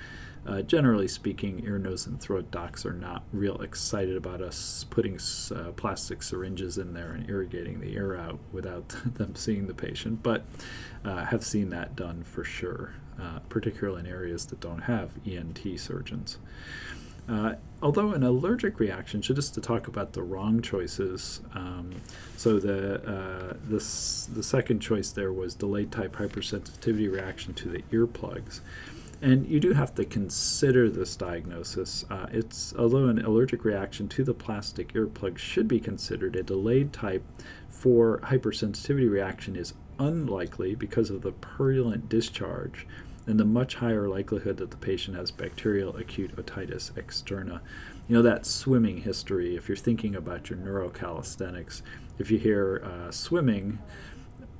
Uh, 0.46 0.62
generally 0.62 1.08
speaking, 1.08 1.64
ear, 1.64 1.78
nose, 1.78 2.06
and 2.06 2.20
throat 2.20 2.50
docs 2.52 2.86
are 2.86 2.92
not 2.92 3.24
real 3.32 3.60
excited 3.62 4.16
about 4.16 4.40
us 4.40 4.86
putting 4.90 5.18
uh, 5.54 5.72
plastic 5.72 6.22
syringes 6.22 6.78
in 6.78 6.94
there 6.94 7.10
and 7.12 7.28
irrigating 7.28 7.80
the 7.80 7.92
ear 7.94 8.14
out 8.14 8.38
without 8.52 8.88
them 9.14 9.34
seeing 9.34 9.66
the 9.66 9.74
patient, 9.74 10.22
but 10.22 10.44
uh, 11.04 11.24
have 11.24 11.44
seen 11.44 11.70
that 11.70 11.96
done 11.96 12.22
for 12.22 12.44
sure, 12.44 12.94
uh, 13.20 13.40
particularly 13.48 14.00
in 14.00 14.06
areas 14.06 14.46
that 14.46 14.60
don't 14.60 14.82
have 14.82 15.10
ENT 15.26 15.60
surgeons. 15.80 16.38
Uh, 17.28 17.54
although 17.82 18.12
an 18.12 18.22
allergic 18.22 18.78
reaction, 18.78 19.20
just 19.20 19.52
to 19.52 19.60
talk 19.60 19.88
about 19.88 20.12
the 20.12 20.22
wrong 20.22 20.62
choices, 20.62 21.40
um, 21.54 21.90
so 22.36 22.60
the 22.60 23.02
uh, 23.02 23.54
this, 23.64 24.26
the 24.32 24.44
second 24.44 24.78
choice 24.78 25.10
there 25.10 25.32
was 25.32 25.56
delayed 25.56 25.90
type 25.90 26.14
hypersensitivity 26.14 27.10
reaction 27.10 27.52
to 27.52 27.68
the 27.68 27.82
earplugs. 27.90 28.60
And 29.22 29.46
you 29.46 29.60
do 29.60 29.72
have 29.72 29.94
to 29.94 30.04
consider 30.04 30.90
this 30.90 31.16
diagnosis. 31.16 32.04
Uh, 32.10 32.26
it's 32.30 32.74
although 32.78 33.06
an 33.06 33.24
allergic 33.24 33.64
reaction 33.64 34.08
to 34.08 34.24
the 34.24 34.34
plastic 34.34 34.92
earplug 34.92 35.38
should 35.38 35.66
be 35.66 35.80
considered, 35.80 36.36
a 36.36 36.42
delayed 36.42 36.92
type 36.92 37.24
for 37.68 38.18
hypersensitivity 38.24 39.10
reaction 39.10 39.56
is 39.56 39.74
unlikely 39.98 40.74
because 40.74 41.08
of 41.08 41.22
the 41.22 41.32
purulent 41.32 42.08
discharge 42.08 42.86
and 43.26 43.40
the 43.40 43.44
much 43.44 43.76
higher 43.76 44.08
likelihood 44.08 44.58
that 44.58 44.70
the 44.70 44.76
patient 44.76 45.16
has 45.16 45.30
bacterial 45.30 45.96
acute 45.96 46.36
otitis 46.36 46.92
externa. 46.92 47.60
You 48.08 48.16
know, 48.16 48.22
that 48.22 48.46
swimming 48.46 48.98
history, 48.98 49.56
if 49.56 49.68
you're 49.68 49.76
thinking 49.76 50.14
about 50.14 50.48
your 50.48 50.58
neurocalisthenics, 50.58 51.82
if 52.18 52.30
you 52.30 52.38
hear 52.38 52.82
uh, 52.84 53.10
swimming, 53.10 53.80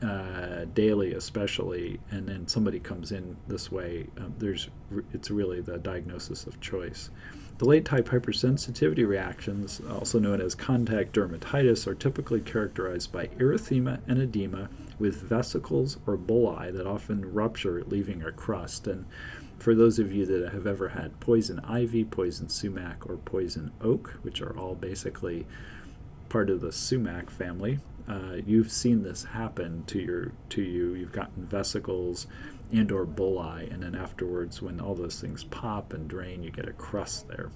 uh, 0.03 0.65
daily 0.75 1.15
especially 1.15 1.99
and 2.11 2.29
then 2.29 2.47
somebody 2.47 2.79
comes 2.79 3.12
in 3.12 3.37
this 3.49 3.73
way 3.73 4.07
um, 4.19 4.35
there's 4.38 4.69
it's 5.12 5.31
really 5.31 5.61
the 5.61 5.79
diagnosis 5.79 6.47
of 6.47 6.61
choice 6.61 7.11
the 7.59 7.65
late 7.65 7.87
type 7.87 8.11
hypersensitivity 8.11 9.07
reactions, 9.09 9.81
also 9.88 10.19
known 10.19 10.43
as 10.43 10.55
contact 10.55 11.15
dermatitis, 11.15 11.87
are 11.87 11.95
typically 11.95 12.41
characterized 12.41 13.12
by 13.12 13.29
erythema 13.38 14.00
and 14.07 14.19
edema 14.19 14.69
with 14.99 15.23
vesicles 15.23 15.97
or 16.07 16.19
bullae 16.19 16.71
that 16.71 16.87
often 16.87 17.33
rupture, 17.33 17.83
leaving 17.87 18.23
a 18.23 18.31
crust. 18.31 18.87
And 18.87 19.07
for 19.59 19.75
those 19.75 19.99
of 19.99 20.12
you 20.12 20.26
that 20.26 20.53
have 20.53 20.67
ever 20.67 20.91
had 20.91 21.19
poison 21.19 21.61
ivy, 21.61 22.05
poison 22.05 22.50
sumac, 22.50 23.09
or 23.09 23.17
poison 23.17 23.73
oak, 23.81 24.19
which 24.21 24.43
are 24.43 24.57
all 24.59 24.75
basically 24.75 25.47
part 26.29 26.50
of 26.50 26.61
the 26.61 26.73
sumac 26.73 27.31
family, 27.31 27.79
uh, 28.09 28.37
you've 28.47 28.71
seen 28.71 29.03
this 29.03 29.25
happen 29.25 29.85
to 29.87 29.99
your 29.99 30.33
to 30.51 30.63
you. 30.63 30.95
You've 30.95 31.13
gotten 31.13 31.47
vesicles 31.47 32.27
and 32.73 32.91
or 32.91 33.07
bullae, 33.07 33.73
and 33.73 33.83
then 33.83 33.95
afterwards, 33.95 34.61
when 34.61 34.81
all 34.81 34.95
those 34.95 35.21
things 35.21 35.45
pop 35.45 35.93
and 35.93 36.09
drain, 36.09 36.43
you 36.43 36.51
get 36.51 36.69
a 36.69 36.73
crust 36.73 37.29
there. 37.29 37.51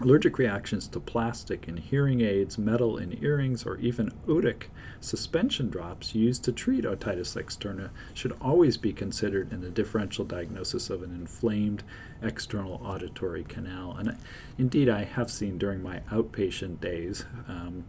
Allergic 0.00 0.38
reactions 0.38 0.88
to 0.88 0.98
plastic 0.98 1.68
in 1.68 1.76
hearing 1.76 2.22
aids, 2.22 2.56
metal 2.56 2.96
in 2.96 3.22
earrings, 3.22 3.64
or 3.66 3.76
even 3.76 4.10
otic 4.26 4.64
suspension 5.00 5.68
drops 5.68 6.14
used 6.14 6.42
to 6.44 6.52
treat 6.52 6.84
otitis 6.84 7.36
externa 7.36 7.90
should 8.14 8.32
always 8.40 8.78
be 8.78 8.92
considered 8.92 9.52
in 9.52 9.60
the 9.60 9.70
differential 9.70 10.24
diagnosis 10.24 10.88
of 10.88 11.02
an 11.02 11.14
inflamed 11.14 11.84
external 12.22 12.80
auditory 12.82 13.44
canal. 13.44 13.94
And 13.98 14.16
indeed, 14.58 14.88
I 14.88 15.04
have 15.04 15.30
seen 15.30 15.58
during 15.58 15.82
my 15.82 16.00
outpatient 16.10 16.80
days. 16.80 17.26
Um, 17.46 17.84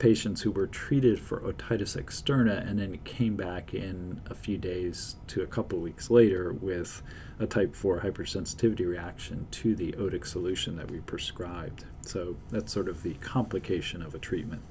patients 0.00 0.40
who 0.40 0.50
were 0.50 0.66
treated 0.66 1.20
for 1.20 1.40
otitis 1.40 1.96
externa 1.96 2.66
and 2.68 2.80
then 2.80 2.98
came 3.04 3.36
back 3.36 3.74
in 3.74 4.20
a 4.28 4.34
few 4.34 4.56
days 4.58 5.16
to 5.28 5.42
a 5.42 5.46
couple 5.46 5.78
weeks 5.78 6.10
later 6.10 6.52
with 6.54 7.02
a 7.38 7.46
type 7.46 7.74
4 7.74 8.00
hypersensitivity 8.00 8.86
reaction 8.88 9.46
to 9.52 9.76
the 9.76 9.92
otic 9.92 10.26
solution 10.26 10.74
that 10.76 10.90
we 10.90 10.98
prescribed. 11.00 11.84
So 12.00 12.36
that's 12.50 12.72
sort 12.72 12.88
of 12.88 13.02
the 13.02 13.14
complication 13.14 14.02
of 14.02 14.14
a 14.14 14.18
treatment. 14.18 14.62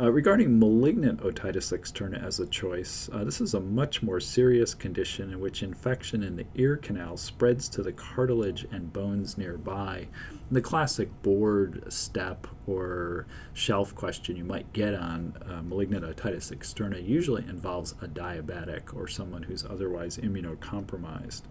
Uh, 0.00 0.12
regarding 0.12 0.60
malignant 0.60 1.20
otitis 1.24 1.76
externa 1.76 2.24
as 2.24 2.38
a 2.38 2.46
choice, 2.46 3.10
uh, 3.12 3.24
this 3.24 3.40
is 3.40 3.54
a 3.54 3.60
much 3.60 4.00
more 4.00 4.20
serious 4.20 4.72
condition 4.72 5.32
in 5.32 5.40
which 5.40 5.64
infection 5.64 6.22
in 6.22 6.36
the 6.36 6.46
ear 6.54 6.76
canal 6.76 7.16
spreads 7.16 7.68
to 7.68 7.82
the 7.82 7.90
cartilage 7.90 8.64
and 8.70 8.92
bones 8.92 9.36
nearby. 9.36 10.06
The 10.52 10.60
classic 10.60 11.10
board 11.22 11.92
step 11.92 12.46
or 12.68 13.26
shelf 13.54 13.92
question 13.96 14.36
you 14.36 14.44
might 14.44 14.72
get 14.72 14.94
on 14.94 15.34
uh, 15.44 15.62
malignant 15.62 16.04
otitis 16.04 16.56
externa 16.56 17.04
usually 17.04 17.42
involves 17.48 17.96
a 18.00 18.06
diabetic 18.06 18.94
or 18.94 19.08
someone 19.08 19.42
who's 19.42 19.64
otherwise 19.64 20.16
immunocompromised. 20.18 21.42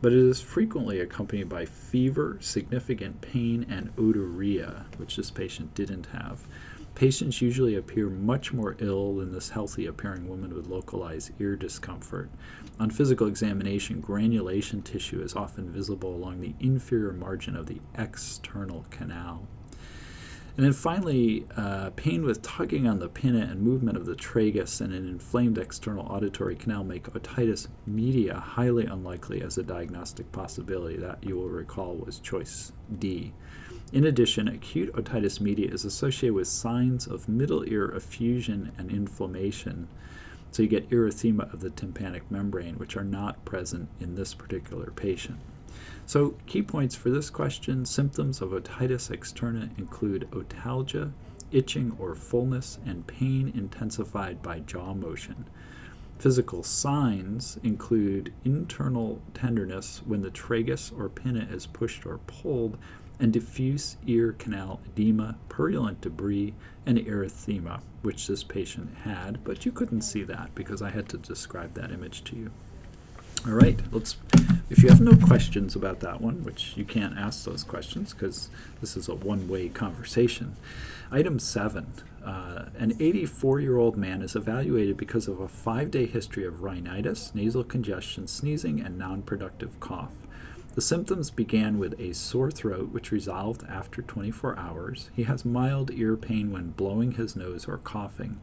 But 0.00 0.12
it 0.12 0.18
is 0.18 0.40
frequently 0.40 1.00
accompanied 1.00 1.48
by 1.48 1.64
fever, 1.64 2.38
significant 2.40 3.20
pain, 3.20 3.66
and 3.68 3.94
otorrhea, 3.96 4.84
which 4.96 5.16
this 5.16 5.32
patient 5.32 5.74
didn't 5.74 6.06
have. 6.06 6.46
Patients 6.94 7.40
usually 7.40 7.76
appear 7.76 8.10
much 8.10 8.52
more 8.52 8.76
ill 8.78 9.16
than 9.16 9.32
this 9.32 9.48
healthy 9.48 9.86
appearing 9.86 10.28
woman 10.28 10.54
with 10.54 10.66
localized 10.66 11.30
ear 11.40 11.56
discomfort. 11.56 12.30
On 12.78 12.90
physical 12.90 13.26
examination, 13.26 14.00
granulation 14.00 14.82
tissue 14.82 15.22
is 15.22 15.34
often 15.34 15.70
visible 15.70 16.14
along 16.14 16.40
the 16.40 16.54
inferior 16.60 17.12
margin 17.12 17.56
of 17.56 17.66
the 17.66 17.80
external 17.96 18.84
canal. 18.90 19.46
And 20.56 20.66
then 20.66 20.72
finally, 20.72 21.46
uh, 21.56 21.90
pain 21.96 22.22
with 22.22 22.42
tugging 22.42 22.86
on 22.86 22.98
the 22.98 23.08
pinna 23.08 23.46
and 23.50 23.62
movement 23.62 23.96
of 23.96 24.04
the 24.04 24.14
tragus 24.14 24.82
and 24.82 24.92
an 24.92 25.08
inflamed 25.08 25.56
external 25.56 26.04
auditory 26.06 26.56
canal 26.56 26.84
make 26.84 27.04
otitis 27.04 27.68
media 27.86 28.34
highly 28.34 28.84
unlikely 28.84 29.42
as 29.42 29.56
a 29.56 29.62
diagnostic 29.62 30.30
possibility. 30.32 30.96
That 30.98 31.22
you 31.22 31.36
will 31.36 31.48
recall 31.48 31.94
was 31.94 32.18
choice 32.18 32.72
D. 32.98 33.32
In 33.92 34.04
addition, 34.04 34.46
acute 34.46 34.92
otitis 34.94 35.40
media 35.40 35.68
is 35.68 35.84
associated 35.84 36.34
with 36.34 36.46
signs 36.46 37.08
of 37.08 37.28
middle 37.28 37.64
ear 37.68 37.90
effusion 37.90 38.70
and 38.78 38.88
inflammation. 38.88 39.88
So 40.52 40.62
you 40.62 40.68
get 40.68 40.90
erythema 40.90 41.52
of 41.52 41.60
the 41.60 41.70
tympanic 41.70 42.30
membrane, 42.30 42.78
which 42.78 42.96
are 42.96 43.04
not 43.04 43.44
present 43.44 43.88
in 43.98 44.14
this 44.14 44.32
particular 44.32 44.92
patient. 44.94 45.38
So, 46.06 46.36
key 46.46 46.62
points 46.62 46.94
for 46.94 47.10
this 47.10 47.30
question 47.30 47.84
symptoms 47.84 48.40
of 48.40 48.50
otitis 48.50 49.10
externa 49.10 49.76
include 49.78 50.28
otalgia, 50.30 51.12
itching 51.50 51.96
or 51.98 52.14
fullness, 52.14 52.78
and 52.86 53.06
pain 53.06 53.52
intensified 53.56 54.40
by 54.42 54.60
jaw 54.60 54.94
motion. 54.94 55.46
Physical 56.18 56.62
signs 56.62 57.58
include 57.62 58.32
internal 58.44 59.22
tenderness 59.32 60.02
when 60.04 60.22
the 60.22 60.30
tragus 60.30 60.92
or 60.96 61.08
pinna 61.08 61.48
is 61.50 61.66
pushed 61.66 62.04
or 62.04 62.18
pulled, 62.26 62.76
and 63.20 63.32
diffuse 63.32 63.96
ear 64.06 64.34
canal 64.38 64.80
edema, 64.86 65.36
purulent 65.48 66.00
debris, 66.00 66.54
and 66.86 66.98
erythema, 66.98 67.80
which 68.02 68.26
this 68.26 68.42
patient 68.42 68.96
had, 69.04 69.44
but 69.44 69.64
you 69.64 69.72
couldn't 69.72 70.02
see 70.02 70.22
that 70.24 70.54
because 70.54 70.82
I 70.82 70.90
had 70.90 71.08
to 71.10 71.18
describe 71.18 71.74
that 71.74 71.92
image 71.92 72.24
to 72.24 72.36
you. 72.36 72.50
All 73.46 73.52
right, 73.52 73.78
let's. 73.92 74.16
If 74.68 74.82
you 74.82 74.88
have 74.88 75.00
no 75.00 75.16
questions 75.26 75.74
about 75.74 76.00
that 76.00 76.20
one, 76.20 76.44
which 76.44 76.76
you 76.76 76.84
can't 76.84 77.18
ask 77.18 77.44
those 77.44 77.64
questions 77.64 78.12
because 78.12 78.50
this 78.80 78.96
is 78.96 79.08
a 79.08 79.14
one 79.14 79.48
way 79.48 79.68
conversation. 79.68 80.56
Item 81.10 81.38
seven 81.38 81.92
uh, 82.24 82.66
an 82.78 82.94
84 83.00 83.60
year 83.60 83.78
old 83.78 83.96
man 83.96 84.22
is 84.22 84.36
evaluated 84.36 84.96
because 84.96 85.26
of 85.26 85.40
a 85.40 85.48
five 85.48 85.90
day 85.90 86.06
history 86.06 86.44
of 86.44 86.62
rhinitis, 86.62 87.34
nasal 87.34 87.64
congestion, 87.64 88.26
sneezing, 88.26 88.80
and 88.80 88.98
non 88.98 89.22
productive 89.22 89.78
cough. 89.80 90.12
The 90.80 90.86
symptoms 90.86 91.30
began 91.30 91.78
with 91.78 92.00
a 92.00 92.14
sore 92.14 92.50
throat, 92.50 92.90
which 92.90 93.12
resolved 93.12 93.64
after 93.68 94.00
24 94.00 94.58
hours. 94.58 95.10
He 95.14 95.24
has 95.24 95.44
mild 95.44 95.90
ear 95.90 96.16
pain 96.16 96.50
when 96.50 96.70
blowing 96.70 97.12
his 97.12 97.36
nose 97.36 97.68
or 97.68 97.76
coughing. 97.76 98.40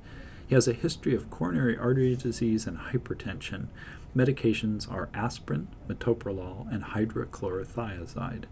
He 0.47 0.54
has 0.54 0.67
a 0.67 0.73
history 0.73 1.15
of 1.15 1.32
coronary 1.32 1.76
artery 1.76 2.15
disease 2.15 2.67
and 2.67 2.78
hypertension. 2.78 3.69
Medications 4.15 4.88
are 4.88 5.10
aspirin, 5.15 5.69
metoprolol, 5.88 6.71
and 6.71 6.84
hydrochlorothiazide. 6.84 8.43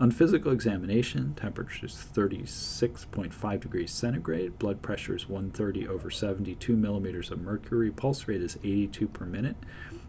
On 0.00 0.10
physical 0.10 0.50
examination, 0.50 1.34
temperature 1.34 1.86
is 1.86 1.94
36.5 2.12 3.60
degrees 3.60 3.92
centigrade, 3.92 4.58
blood 4.58 4.82
pressure 4.82 5.14
is 5.14 5.28
130 5.28 5.86
over 5.86 6.10
72 6.10 6.74
millimeters 6.74 7.30
of 7.30 7.40
mercury, 7.40 7.92
pulse 7.92 8.26
rate 8.26 8.42
is 8.42 8.58
82 8.64 9.06
per 9.06 9.24
minute, 9.24 9.56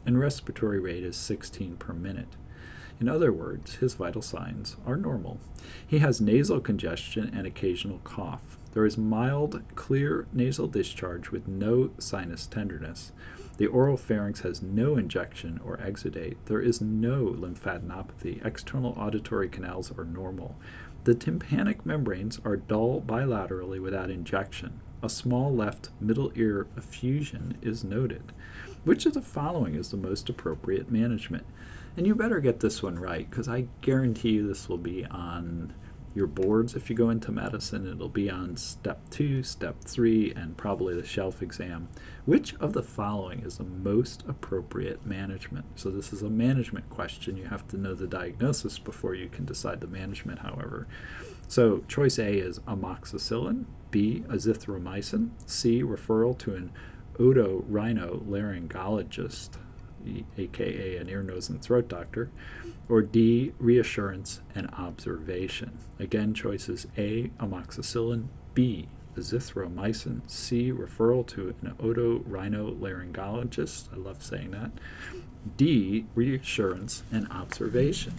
and 0.08 0.20
respiratory 0.20 0.80
rate 0.80 1.04
is 1.04 1.16
16 1.16 1.78
per 1.78 1.94
minute. 1.94 2.36
In 3.02 3.10
other 3.10 3.34
words, 3.34 3.78
his 3.78 3.96
vital 3.96 4.22
signs 4.22 4.78
are 4.86 4.96
normal. 4.96 5.40
He 5.86 5.98
has 5.98 6.22
nasal 6.22 6.60
congestion 6.60 7.32
and 7.36 7.48
occasional 7.48 7.98
cough. 8.04 8.60
There 8.74 8.86
is 8.86 8.96
mild, 8.96 9.64
clear 9.74 10.28
nasal 10.32 10.68
discharge 10.68 11.32
with 11.32 11.48
no 11.48 11.90
sinus 11.98 12.46
tenderness. 12.46 13.12
The 13.58 13.66
oral 13.66 13.98
pharynx 13.98 14.42
has 14.42 14.62
no 14.62 14.98
injection 14.98 15.60
or 15.66 15.78
exudate. 15.78 16.36
There 16.46 16.62
is 16.62 16.80
no 16.80 17.26
lymphadenopathy. 17.26 18.46
External 18.46 18.94
auditory 18.96 19.50
canals 19.50 19.92
are 19.98 20.06
normal. 20.06 20.56
The 21.04 21.16
tympanic 21.16 21.84
membranes 21.84 22.40
are 22.46 22.56
dull 22.56 23.02
bilaterally 23.02 23.82
without 23.82 24.12
injection. 24.12 24.80
A 25.02 25.10
small 25.10 25.52
left 25.52 25.90
middle 26.00 26.32
ear 26.36 26.68
effusion 26.78 27.58
is 27.64 27.84
noted. 27.84 28.32
Which 28.84 29.08
of 29.08 29.16
the 29.16 29.22
following 29.22 29.74
is 29.74 29.90
the 29.90 29.98
most 29.98 30.30
appropriate 30.30 30.92
management? 30.92 31.48
And 31.98 32.08
you 32.08 32.16
better 32.16 32.40
get 32.40 32.62
this 32.62 32.82
one 32.82 32.98
right 32.98 33.30
because 33.30 33.50
I 33.50 33.68
guarantee 33.82 34.32
you 34.32 34.48
this 34.48 34.70
will 34.70 34.78
be 34.78 35.06
on 35.06 35.74
your 36.14 36.28
boards 36.28 36.76
if 36.76 36.90
you 36.90 36.96
go 36.96 37.10
into 37.10 37.32
medicine. 37.32 37.88
It'll 37.88 38.10
be 38.10 38.30
on 38.30 38.58
step 38.58 39.10
two, 39.10 39.44
step 39.44 39.82
three, 39.82 40.34
and 40.34 40.58
probably 40.58 40.94
the 40.94 41.06
shelf 41.06 41.42
exam. 41.42 41.88
Which 42.26 42.54
of 42.56 42.74
the 42.74 42.84
following 42.84 43.40
is 43.42 43.58
the 43.58 43.64
most 43.64 44.26
appropriate 44.28 45.06
management? 45.06 45.66
So, 45.76 45.90
this 45.90 46.12
is 46.12 46.22
a 46.22 46.30
management 46.30 46.90
question. 46.90 47.38
You 47.38 47.46
have 47.46 47.66
to 47.70 47.78
know 47.78 47.94
the 47.94 48.08
diagnosis 48.08 48.78
before 48.78 49.16
you 49.16 49.30
can 49.30 49.46
decide 49.46 49.80
the 49.80 49.88
management, 49.88 50.40
however. 50.40 50.86
So, 51.48 51.86
choice 51.88 52.20
A 52.20 52.34
is 52.34 52.60
amoxicillin, 52.60 53.64
B, 53.90 54.26
azithromycin, 54.28 55.30
C, 55.46 55.82
referral 55.82 56.38
to 56.40 56.56
an 56.56 56.74
otorhinolaryngologist 57.16 59.58
aka 60.38 60.98
an 60.98 61.10
ear, 61.10 61.24
nose, 61.24 61.50
and 61.50 61.62
throat 61.62 61.88
doctor, 61.88 62.30
or 62.90 63.02
D, 63.02 63.54
reassurance 63.60 64.42
and 64.54 64.70
observation. 64.74 65.78
Again, 66.00 66.34
choices 66.34 66.88
A, 66.98 67.32
amoxicillin, 67.40 68.28
B, 68.54 68.90
azithromycin. 69.18 70.22
C. 70.28 70.72
Referral 70.72 71.26
to 71.28 71.56
an 71.62 71.76
otorhinolaryngologist. 71.80 73.94
I 73.94 73.98
love 73.98 74.24
saying 74.24 74.52
that. 74.52 74.72
D. 75.58 76.06
Reassurance 76.16 77.04
and 77.12 77.30
observation. 77.32 78.14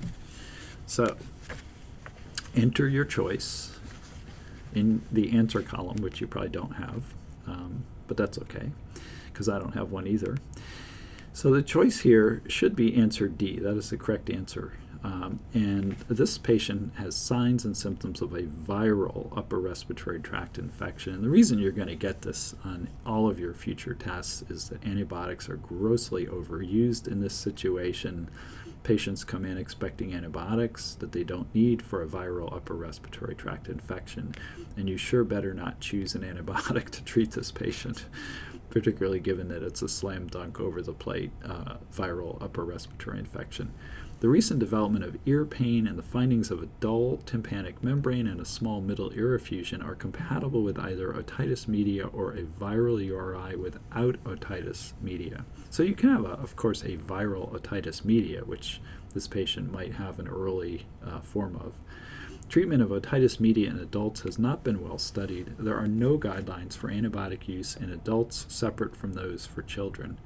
So, 0.86 1.16
enter 2.54 2.88
your 2.88 3.04
choice 3.04 3.78
in 4.74 5.02
the 5.10 5.32
answer 5.32 5.62
column, 5.62 5.96
which 5.98 6.20
you 6.20 6.26
probably 6.26 6.50
don't 6.50 6.72
have, 6.72 7.14
um, 7.46 7.84
but 8.08 8.16
that's 8.16 8.38
okay 8.38 8.72
because 9.32 9.48
I 9.48 9.58
don't 9.58 9.72
have 9.72 9.90
one 9.90 10.06
either. 10.06 10.36
So 11.32 11.50
the 11.50 11.62
choice 11.62 12.00
here 12.00 12.42
should 12.46 12.76
be 12.76 12.94
answer 12.94 13.26
D. 13.26 13.58
That 13.58 13.76
is 13.76 13.90
the 13.90 13.96
correct 13.96 14.28
answer. 14.28 14.74
Um, 15.04 15.40
and 15.52 15.96
this 16.08 16.38
patient 16.38 16.92
has 16.96 17.16
signs 17.16 17.64
and 17.64 17.76
symptoms 17.76 18.20
of 18.20 18.32
a 18.34 18.42
viral 18.42 19.36
upper 19.36 19.58
respiratory 19.58 20.20
tract 20.20 20.58
infection. 20.58 21.14
And 21.14 21.24
the 21.24 21.30
reason 21.30 21.58
you're 21.58 21.72
going 21.72 21.88
to 21.88 21.96
get 21.96 22.22
this 22.22 22.54
on 22.64 22.88
all 23.04 23.28
of 23.28 23.40
your 23.40 23.52
future 23.52 23.94
tests 23.94 24.42
is 24.48 24.68
that 24.68 24.84
antibiotics 24.86 25.48
are 25.48 25.56
grossly 25.56 26.26
overused 26.26 27.08
in 27.08 27.20
this 27.20 27.34
situation. 27.34 28.30
Patients 28.84 29.24
come 29.24 29.44
in 29.44 29.58
expecting 29.58 30.14
antibiotics 30.14 30.94
that 30.96 31.12
they 31.12 31.24
don't 31.24 31.52
need 31.54 31.82
for 31.82 32.02
a 32.02 32.06
viral 32.06 32.54
upper 32.54 32.74
respiratory 32.74 33.34
tract 33.34 33.68
infection, 33.68 34.34
and 34.76 34.88
you 34.88 34.96
sure 34.96 35.24
better 35.24 35.54
not 35.54 35.80
choose 35.80 36.14
an 36.14 36.22
antibiotic 36.22 36.90
to 36.90 37.02
treat 37.02 37.32
this 37.32 37.50
patient 37.50 38.06
particularly 38.72 39.20
given 39.20 39.48
that 39.48 39.62
it's 39.62 39.82
a 39.82 39.88
slam 39.88 40.26
dunk 40.26 40.58
over 40.58 40.80
the 40.80 40.94
plate 40.94 41.30
uh, 41.44 41.74
viral 41.94 42.40
upper 42.42 42.64
respiratory 42.64 43.18
infection. 43.18 43.70
The 44.20 44.30
recent 44.30 44.60
development 44.60 45.04
of 45.04 45.18
ear 45.26 45.44
pain 45.44 45.86
and 45.86 45.98
the 45.98 46.02
findings 46.02 46.50
of 46.50 46.62
a 46.62 46.68
dull 46.80 47.18
tympanic 47.26 47.84
membrane 47.84 48.26
and 48.26 48.40
a 48.40 48.46
small 48.46 48.80
middle 48.80 49.12
ear 49.14 49.34
effusion 49.34 49.82
are 49.82 49.94
compatible 49.94 50.62
with 50.62 50.78
either 50.78 51.12
otitis 51.12 51.68
media 51.68 52.06
or 52.06 52.32
a 52.32 52.44
viral 52.44 53.04
URI 53.04 53.56
without 53.56 54.22
otitis 54.24 54.94
media. 55.02 55.44
So 55.68 55.82
you 55.82 55.94
can 55.94 56.08
have, 56.08 56.24
a, 56.24 56.30
of 56.30 56.56
course, 56.56 56.82
a 56.82 56.96
viral 56.96 57.52
otitis 57.52 58.06
media, 58.06 58.42
which 58.44 58.80
this 59.12 59.28
patient 59.28 59.70
might 59.70 59.94
have 59.94 60.18
an 60.18 60.28
early 60.28 60.86
uh, 61.04 61.20
form 61.20 61.56
of. 61.56 61.74
Treatment 62.52 62.82
of 62.82 62.90
otitis 62.90 63.40
media 63.40 63.70
in 63.70 63.78
adults 63.78 64.20
has 64.20 64.38
not 64.38 64.62
been 64.62 64.86
well 64.86 64.98
studied. 64.98 65.54
There 65.58 65.78
are 65.78 65.88
no 65.88 66.18
guidelines 66.18 66.76
for 66.76 66.90
antibiotic 66.90 67.48
use 67.48 67.74
in 67.74 67.88
adults 67.88 68.44
separate 68.50 68.94
from 68.94 69.14
those 69.14 69.46
for 69.46 69.62
children. 69.62 70.18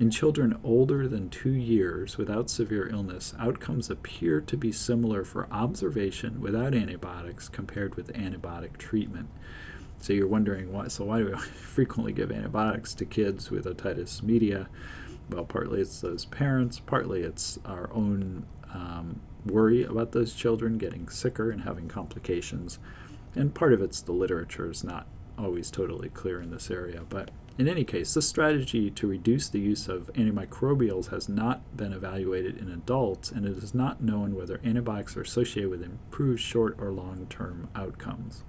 In 0.00 0.10
children 0.10 0.58
older 0.64 1.06
than 1.06 1.28
two 1.28 1.52
years 1.52 2.16
without 2.16 2.48
severe 2.48 2.88
illness, 2.88 3.34
outcomes 3.38 3.90
appear 3.90 4.40
to 4.40 4.56
be 4.56 4.72
similar 4.72 5.24
for 5.24 5.46
observation 5.52 6.40
without 6.40 6.74
antibiotics 6.74 7.50
compared 7.50 7.96
with 7.96 8.14
antibiotic 8.14 8.78
treatment. 8.78 9.28
So 10.00 10.14
you're 10.14 10.26
wondering 10.26 10.72
why? 10.72 10.88
So 10.88 11.04
why 11.04 11.18
do 11.18 11.26
we 11.26 11.36
frequently 11.36 12.14
give 12.14 12.32
antibiotics 12.32 12.94
to 12.94 13.04
kids 13.04 13.50
with 13.50 13.66
otitis 13.66 14.22
media? 14.22 14.70
Well, 15.28 15.44
partly 15.44 15.82
it's 15.82 16.00
those 16.00 16.24
parents, 16.24 16.80
partly 16.80 17.20
it's 17.20 17.58
our 17.66 17.92
own 17.92 18.46
um, 18.72 19.20
worry 19.44 19.84
about 19.84 20.12
those 20.12 20.34
children 20.34 20.78
getting 20.78 21.08
sicker 21.08 21.50
and 21.50 21.62
having 21.62 21.88
complications, 21.88 22.78
and 23.34 23.54
part 23.54 23.72
of 23.72 23.80
it's 23.80 24.00
the 24.00 24.12
literature 24.12 24.70
is 24.70 24.84
not 24.84 25.06
always 25.38 25.70
totally 25.70 26.08
clear 26.08 26.40
in 26.40 26.50
this 26.50 26.70
area, 26.70 27.02
but 27.08 27.30
in 27.58 27.68
any 27.68 27.82
case, 27.82 28.14
this 28.14 28.28
strategy 28.28 28.88
to 28.88 29.08
reduce 29.08 29.48
the 29.48 29.58
use 29.58 29.88
of 29.88 30.12
antimicrobials 30.14 31.10
has 31.10 31.28
not 31.28 31.76
been 31.76 31.92
evaluated 31.92 32.56
in 32.56 32.70
adults, 32.70 33.32
and 33.32 33.44
it 33.44 33.56
is 33.56 33.74
not 33.74 34.00
known 34.00 34.36
whether 34.36 34.60
antibiotics 34.64 35.16
are 35.16 35.22
associated 35.22 35.68
with 35.68 35.82
improved 35.82 36.40
short 36.40 36.76
or 36.78 36.92
long 36.92 37.26
term 37.28 37.68
outcomes. 37.74 38.44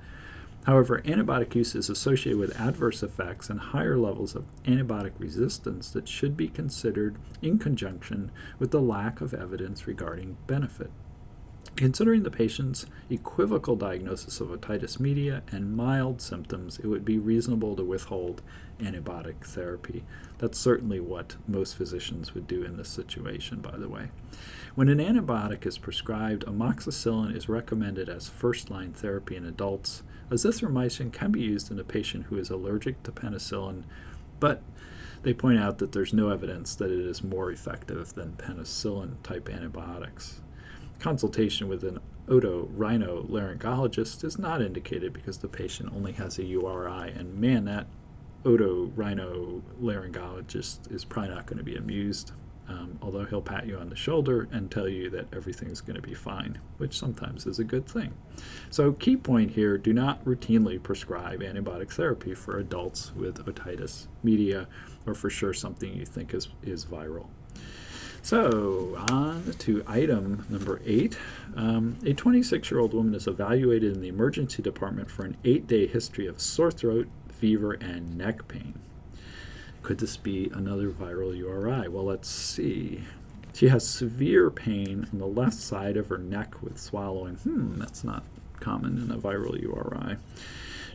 However, 0.65 1.01
antibiotic 1.03 1.55
use 1.55 1.73
is 1.73 1.89
associated 1.89 2.39
with 2.39 2.59
adverse 2.59 3.01
effects 3.01 3.49
and 3.49 3.59
higher 3.59 3.97
levels 3.97 4.35
of 4.35 4.45
antibiotic 4.65 5.13
resistance 5.17 5.89
that 5.91 6.07
should 6.07 6.35
be 6.37 6.47
considered 6.47 7.17
in 7.41 7.57
conjunction 7.57 8.31
with 8.59 8.71
the 8.71 8.81
lack 8.81 9.21
of 9.21 9.33
evidence 9.33 9.87
regarding 9.87 10.37
benefit. 10.47 10.91
Considering 11.75 12.23
the 12.23 12.31
patient's 12.31 12.85
equivocal 13.09 13.75
diagnosis 13.75 14.41
of 14.41 14.49
otitis 14.49 14.99
media 14.99 15.43
and 15.49 15.75
mild 15.75 16.21
symptoms, 16.21 16.77
it 16.79 16.87
would 16.87 17.05
be 17.05 17.17
reasonable 17.17 17.75
to 17.75 17.83
withhold 17.83 18.41
antibiotic 18.79 19.45
therapy. 19.45 20.03
That's 20.39 20.59
certainly 20.59 20.99
what 20.99 21.37
most 21.47 21.77
physicians 21.77 22.33
would 22.33 22.47
do 22.47 22.63
in 22.63 22.75
this 22.75 22.89
situation, 22.89 23.61
by 23.61 23.77
the 23.77 23.87
way. 23.87 24.09
When 24.75 24.89
an 24.89 24.99
antibiotic 24.99 25.65
is 25.65 25.77
prescribed, 25.77 26.45
amoxicillin 26.45 27.35
is 27.35 27.47
recommended 27.47 28.09
as 28.09 28.27
first 28.27 28.69
line 28.69 28.91
therapy 28.91 29.35
in 29.35 29.45
adults. 29.45 30.03
Azithromycin 30.29 31.11
can 31.11 31.31
be 31.31 31.41
used 31.41 31.69
in 31.71 31.79
a 31.79 31.83
patient 31.83 32.27
who 32.27 32.37
is 32.37 32.49
allergic 32.49 33.03
to 33.03 33.11
penicillin, 33.11 33.83
but 34.39 34.61
they 35.23 35.33
point 35.33 35.59
out 35.59 35.79
that 35.79 35.91
there's 35.91 36.13
no 36.13 36.29
evidence 36.29 36.75
that 36.75 36.91
it 36.91 36.99
is 36.99 37.23
more 37.23 37.51
effective 37.51 38.13
than 38.13 38.33
penicillin 38.33 39.21
type 39.23 39.49
antibiotics. 39.49 40.41
Consultation 40.99 41.67
with 41.67 41.83
an 41.83 41.99
otorhinolaryngologist 42.27 44.23
is 44.23 44.37
not 44.37 44.61
indicated 44.61 45.13
because 45.13 45.39
the 45.39 45.47
patient 45.47 45.91
only 45.93 46.11
has 46.11 46.37
a 46.37 46.43
URI, 46.43 47.11
and 47.11 47.33
man, 47.35 47.65
that 47.65 47.87
otorhinolaryngologist 48.43 50.91
is 50.91 51.03
probably 51.03 51.33
not 51.33 51.47
going 51.47 51.57
to 51.57 51.63
be 51.63 51.75
amused. 51.75 52.33
Um, 52.69 52.99
although 53.01 53.25
he'll 53.25 53.41
pat 53.41 53.65
you 53.65 53.77
on 53.77 53.89
the 53.89 53.95
shoulder 53.95 54.47
and 54.51 54.69
tell 54.69 54.87
you 54.87 55.09
that 55.09 55.33
everything's 55.33 55.81
going 55.81 55.95
to 55.95 56.07
be 56.07 56.13
fine, 56.13 56.59
which 56.77 56.97
sometimes 56.97 57.47
is 57.47 57.57
a 57.57 57.63
good 57.63 57.87
thing. 57.87 58.13
So, 58.69 58.91
key 58.93 59.17
point 59.17 59.51
here 59.51 59.79
do 59.79 59.91
not 59.91 60.23
routinely 60.23 60.81
prescribe 60.81 61.39
antibiotic 61.39 61.91
therapy 61.91 62.35
for 62.35 62.59
adults 62.59 63.11
with 63.15 63.43
otitis 63.43 64.05
media 64.21 64.67
or 65.07 65.15
for 65.15 65.31
sure 65.31 65.51
something 65.51 65.95
you 65.95 66.05
think 66.05 66.31
is, 66.31 66.49
is 66.61 66.85
viral. 66.85 67.25
So, 68.21 69.03
on 69.09 69.53
to 69.59 69.83
item 69.87 70.45
number 70.49 70.79
eight. 70.85 71.17
Um, 71.55 71.97
a 72.05 72.13
26 72.13 72.69
year 72.69 72.79
old 72.79 72.93
woman 72.93 73.15
is 73.15 73.25
evaluated 73.25 73.95
in 73.95 74.01
the 74.01 74.09
emergency 74.09 74.61
department 74.61 75.09
for 75.09 75.25
an 75.25 75.37
eight 75.43 75.65
day 75.65 75.87
history 75.87 76.27
of 76.27 76.39
sore 76.39 76.69
throat, 76.69 77.07
fever, 77.29 77.73
and 77.73 78.15
neck 78.15 78.47
pain. 78.47 78.75
Could 79.81 79.99
this 79.99 80.17
be 80.17 80.51
another 80.53 80.89
viral 80.89 81.35
URI? 81.35 81.87
Well, 81.87 82.05
let's 82.05 82.29
see. 82.29 83.03
She 83.53 83.69
has 83.69 83.87
severe 83.87 84.49
pain 84.51 85.07
on 85.11 85.19
the 85.19 85.27
left 85.27 85.55
side 85.57 85.97
of 85.97 86.07
her 86.07 86.17
neck 86.17 86.61
with 86.61 86.79
swallowing. 86.79 87.35
Hmm, 87.35 87.79
that's 87.79 88.03
not 88.03 88.23
common 88.59 88.97
in 88.97 89.11
a 89.11 89.17
viral 89.17 89.59
URI. 89.59 90.17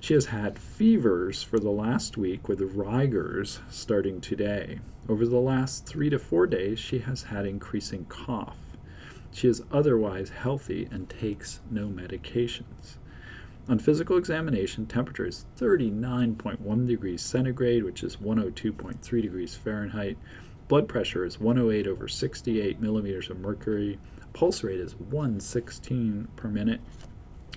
She 0.00 0.14
has 0.14 0.26
had 0.26 0.58
fevers 0.58 1.42
for 1.42 1.58
the 1.58 1.70
last 1.70 2.16
week 2.16 2.46
with 2.46 2.60
rigors 2.60 3.60
starting 3.70 4.20
today. 4.20 4.80
Over 5.08 5.26
the 5.26 5.38
last 5.38 5.86
three 5.86 6.10
to 6.10 6.18
four 6.18 6.46
days, 6.46 6.78
she 6.78 6.98
has 6.98 7.24
had 7.24 7.46
increasing 7.46 8.04
cough. 8.04 8.58
She 9.32 9.48
is 9.48 9.62
otherwise 9.72 10.28
healthy 10.28 10.88
and 10.90 11.08
takes 11.08 11.60
no 11.70 11.88
medications. 11.88 12.98
On 13.66 13.78
physical 13.78 14.18
examination, 14.18 14.84
temperature 14.84 15.26
is 15.26 15.46
39.1 15.58 16.86
degrees 16.86 17.22
centigrade, 17.22 17.82
which 17.82 18.02
is 18.02 18.16
102.3 18.16 19.22
degrees 19.22 19.54
Fahrenheit. 19.54 20.18
Blood 20.68 20.86
pressure 20.86 21.24
is 21.24 21.40
108 21.40 21.86
over 21.86 22.06
68 22.06 22.78
millimeters 22.80 23.30
of 23.30 23.38
mercury. 23.38 23.98
Pulse 24.34 24.62
rate 24.62 24.80
is 24.80 24.94
116 24.96 26.28
per 26.36 26.48
minute. 26.48 26.80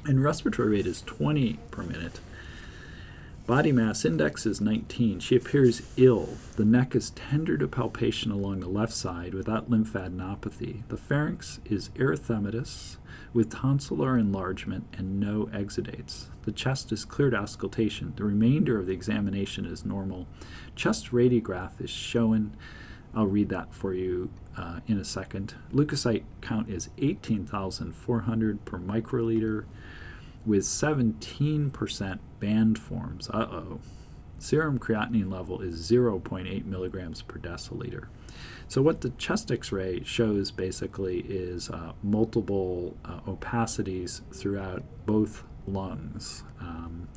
And 0.06 0.24
respiratory 0.24 0.70
rate 0.70 0.88
is 0.88 1.02
20 1.02 1.60
per 1.72 1.84
minute. 1.84 2.22
Body 3.46 3.74
mass 3.74 4.06
index 4.06 4.46
is 4.46 4.62
19. 4.62 5.20
She 5.20 5.36
appears 5.36 5.82
ill. 5.98 6.38
The 6.56 6.66
neck 6.66 6.96
is 6.96 7.10
tender 7.12 7.58
to 7.58 7.68
palpation 7.68 8.32
along 8.32 8.62
the 8.62 8.70
left 8.70 8.94
side 8.94 9.34
without 9.34 9.70
lymphadenopathy. 9.70 10.84
The 10.88 10.98
pharynx 10.98 11.60
is 11.66 11.90
erythematous 11.96 12.98
with 13.38 13.52
tonsillar 13.52 14.20
enlargement 14.20 14.84
and 14.98 15.20
no 15.20 15.46
exudates. 15.54 16.26
The 16.42 16.52
chest 16.52 16.92
is 16.92 17.06
clear 17.06 17.30
to 17.30 17.38
auscultation. 17.38 18.14
The 18.16 18.24
remainder 18.24 18.80
of 18.80 18.88
the 18.88 18.94
examination 18.94 19.64
is 19.64 19.86
normal. 19.86 20.26
Chest 20.76 21.12
radiograph 21.12 21.80
is 21.80 21.92
shown. 21.92 22.58
I'll 23.14 23.28
read 23.28 23.50
that 23.50 23.76
for 23.76 23.94
you 23.94 24.32
uh, 24.58 24.80
in 24.88 24.98
a 24.98 25.04
second. 25.04 25.54
Leukocyte 25.72 26.24
count 26.42 26.68
is 26.68 26.90
18,400 26.98 28.66
per 28.66 28.80
microliter 28.80 29.66
with 30.44 30.64
17% 30.64 32.20
band 32.40 32.80
forms. 32.80 33.30
Uh 33.30 33.48
oh. 33.52 33.80
Serum 34.40 34.80
creatinine 34.80 35.32
level 35.32 35.62
is 35.62 35.80
0.8 35.92 36.66
milligrams 36.66 37.22
per 37.22 37.38
deciliter. 37.38 38.08
So, 38.70 38.82
what 38.82 39.00
the 39.02 39.12
chest 39.12 39.52
x 39.52 39.72
ray 39.72 40.04
shows 40.04 40.52
basically 40.52 41.20
is 41.22 41.70
uh, 41.70 41.94
multiple 42.04 42.98
uh, 43.06 43.22
opacities 43.22 44.22
throughout 44.34 44.84
both 45.06 45.44
lungs 45.68 46.44
um, 46.60 47.08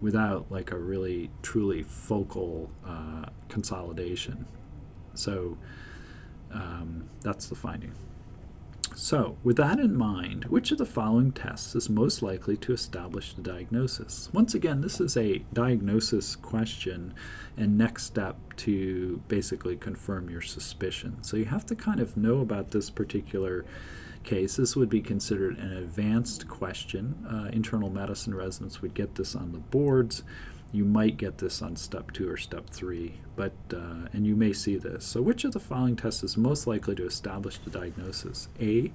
without 0.00 0.46
like 0.50 0.70
a 0.70 0.78
really 0.78 1.30
truly 1.42 1.82
focal 1.82 2.70
uh, 2.86 3.26
consolidation. 3.48 4.46
So, 5.14 5.58
um, 6.52 7.08
that's 7.22 7.46
the 7.48 7.56
finding. 7.56 7.92
So, 8.94 9.38
with 9.42 9.56
that 9.56 9.78
in 9.78 9.96
mind, 9.96 10.44
which 10.46 10.72
of 10.72 10.78
the 10.78 10.84
following 10.84 11.32
tests 11.32 11.74
is 11.74 11.88
most 11.88 12.22
likely 12.22 12.56
to 12.58 12.72
establish 12.72 13.32
the 13.32 13.42
diagnosis? 13.42 14.28
Once 14.32 14.54
again, 14.54 14.80
this 14.80 15.00
is 15.00 15.16
a 15.16 15.38
diagnosis 15.52 16.36
question 16.36 17.14
and 17.56 17.78
next 17.78 18.04
step 18.04 18.36
to 18.56 19.22
basically 19.28 19.76
confirm 19.76 20.28
your 20.28 20.42
suspicion. 20.42 21.22
So, 21.22 21.36
you 21.36 21.46
have 21.46 21.64
to 21.66 21.74
kind 21.74 22.00
of 22.00 22.16
know 22.16 22.40
about 22.40 22.72
this 22.72 22.90
particular 22.90 23.64
case. 24.24 24.56
This 24.56 24.76
would 24.76 24.90
be 24.90 25.00
considered 25.00 25.58
an 25.58 25.72
advanced 25.72 26.48
question. 26.48 27.26
Uh, 27.28 27.48
internal 27.52 27.90
medicine 27.90 28.34
residents 28.34 28.82
would 28.82 28.94
get 28.94 29.14
this 29.14 29.34
on 29.34 29.52
the 29.52 29.58
boards 29.58 30.22
you 30.72 30.84
might 30.84 31.16
get 31.16 31.38
this 31.38 31.62
on 31.62 31.76
step 31.76 32.12
two 32.12 32.28
or 32.28 32.36
step 32.36 32.70
three, 32.70 33.20
but 33.36 33.52
uh, 33.74 34.08
and 34.12 34.26
you 34.26 34.36
may 34.36 34.52
see 34.52 34.76
this. 34.76 35.04
So, 35.04 35.20
which 35.20 35.44
of 35.44 35.52
the 35.52 35.60
following 35.60 35.96
tests 35.96 36.22
is 36.22 36.36
most 36.36 36.66
likely 36.66 36.94
to 36.96 37.06
establish 37.06 37.58
the 37.58 37.70
diagnosis? 37.70 38.48
A. 38.60 38.92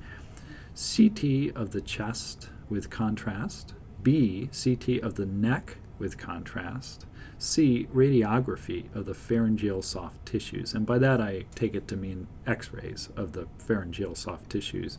CT 0.76 1.56
of 1.56 1.72
the 1.72 1.82
chest 1.82 2.50
with 2.70 2.90
contrast. 2.90 3.74
B. 4.04 4.50
CT 4.52 5.02
of 5.04 5.16
the 5.16 5.26
neck 5.26 5.78
with 6.00 6.18
contrast. 6.18 7.06
C. 7.38 7.88
Radiography 7.94 8.94
of 8.96 9.06
the 9.06 9.14
pharyngeal 9.14 9.82
soft 9.82 10.26
tissues. 10.26 10.74
And 10.74 10.86
by 10.86 10.98
that, 11.00 11.20
I 11.20 11.46
take 11.56 11.76
it 11.76 11.88
to 11.90 11.98
mean 11.98 12.28
x 12.48 12.72
rays 12.72 13.10
of 13.16 13.34
the 13.34 13.48
pharyngeal 13.58 14.16
soft 14.16 14.50
tissues. 14.50 14.98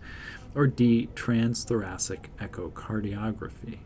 Or 0.54 0.66
D. 0.66 1.08
Transthoracic 1.14 2.26
echocardiography. 2.38 3.78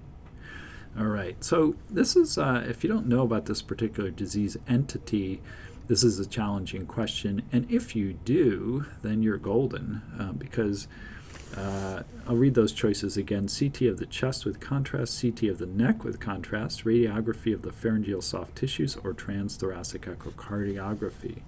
All 0.99 1.07
right. 1.07 1.43
So 1.43 1.77
this 1.89 2.17
is, 2.17 2.37
uh, 2.37 2.65
if 2.67 2.83
you 2.83 2.91
don't 2.91 3.07
know 3.07 3.23
about 3.23 3.47
this 3.47 3.63
particular 3.63 4.11
disease 4.11 4.57
entity, 4.69 5.41
this 5.87 6.03
is 6.03 6.19
a 6.19 6.27
challenging 6.27 6.87
question. 6.87 7.43
And 7.53 7.71
if 7.71 7.95
you 7.95 8.15
do, 8.25 8.87
then 9.03 9.23
you're 9.23 9.39
golden 9.39 10.03
uh, 10.19 10.33
because 10.33 10.89
uh, 11.57 12.03
I'll 12.29 12.37
read 12.37 12.55
those 12.55 12.73
choices 12.73 13.17
again 13.17 13.49
CT 13.49 13.83
of 13.83 13.99
the 13.99 14.07
chest 14.07 14.45
with 14.45 14.61
contrast, 14.61 15.21
CT 15.21 15.45
of 15.45 15.59
the 15.59 15.67
neck 15.67 16.05
with 16.05 16.21
contrast, 16.21 16.85
radiography 16.85 17.53
of 17.53 17.63
the 17.63 17.73
pharyngeal 17.73 18.23
soft 18.23 18.57
tissues, 18.57 18.97
or 18.97 19.13
transthoracic 19.15 20.17
echocardiography. 20.17 21.41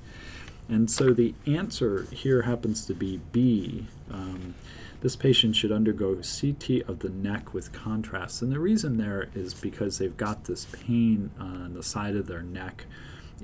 And 0.69 0.91
so 0.91 1.13
the 1.13 1.35
answer 1.47 2.07
here 2.11 2.43
happens 2.43 2.87
to 2.87 2.95
be 2.95 3.21
B. 3.31 3.87
Um, 4.11 4.55
this 5.03 5.17
patient 5.17 5.55
should 5.57 5.73
undergo 5.73 6.15
CT 6.15 6.89
of 6.89 7.01
the 7.01 7.11
neck 7.11 7.53
with 7.53 7.73
contrast. 7.73 8.41
And 8.41 8.51
the 8.53 8.61
reason 8.61 8.97
there 8.97 9.29
is 9.35 9.53
because 9.53 9.99
they've 9.99 10.17
got 10.17 10.45
this 10.45 10.65
pain 10.65 11.31
on 11.39 11.75
the 11.75 11.83
side 11.83 12.17
of 12.17 12.29
their 12.29 12.43
neck 12.43 12.87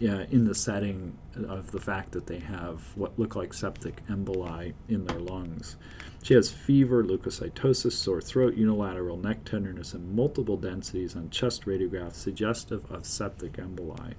in 0.01 0.45
the 0.45 0.55
setting 0.55 1.19
of 1.49 1.73
the 1.73 1.81
fact 1.81 2.13
that 2.13 2.29
they 2.29 2.39
have 2.39 2.97
what 2.97 3.19
look 3.19 3.35
like 3.35 3.53
septic 3.53 4.07
emboli 4.07 4.73
in 4.89 5.05
their 5.05 5.19
lungs. 5.19 5.75
She 6.23 6.35
has 6.35 6.53
fever, 6.53 7.03
leukocytosis, 7.03 7.93
sore 7.93 8.21
throat, 8.21 8.55
unilateral 8.55 9.17
neck 9.17 9.45
tenderness, 9.45 9.95
and 9.95 10.15
multiple 10.15 10.57
densities 10.57 11.17
on 11.17 11.31
chest 11.31 11.67
radiographs 11.67 12.15
suggestive 12.15 12.89
of 12.93 13.05
septic 13.07 13.55
emboli. 13.55 14.15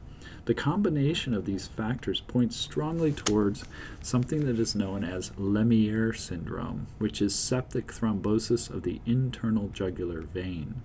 The 0.50 0.56
combination 0.56 1.36
of 1.36 1.46
these 1.46 1.68
factors 1.68 2.22
points 2.22 2.56
strongly 2.56 3.12
towards 3.12 3.66
something 4.02 4.48
that 4.48 4.58
is 4.58 4.74
known 4.74 5.04
as 5.04 5.30
Lemierre 5.38 6.12
syndrome, 6.12 6.88
which 6.98 7.22
is 7.22 7.36
septic 7.36 7.94
thrombosis 7.94 8.68
of 8.68 8.82
the 8.82 9.00
internal 9.06 9.68
jugular 9.68 10.22
vein. 10.22 10.82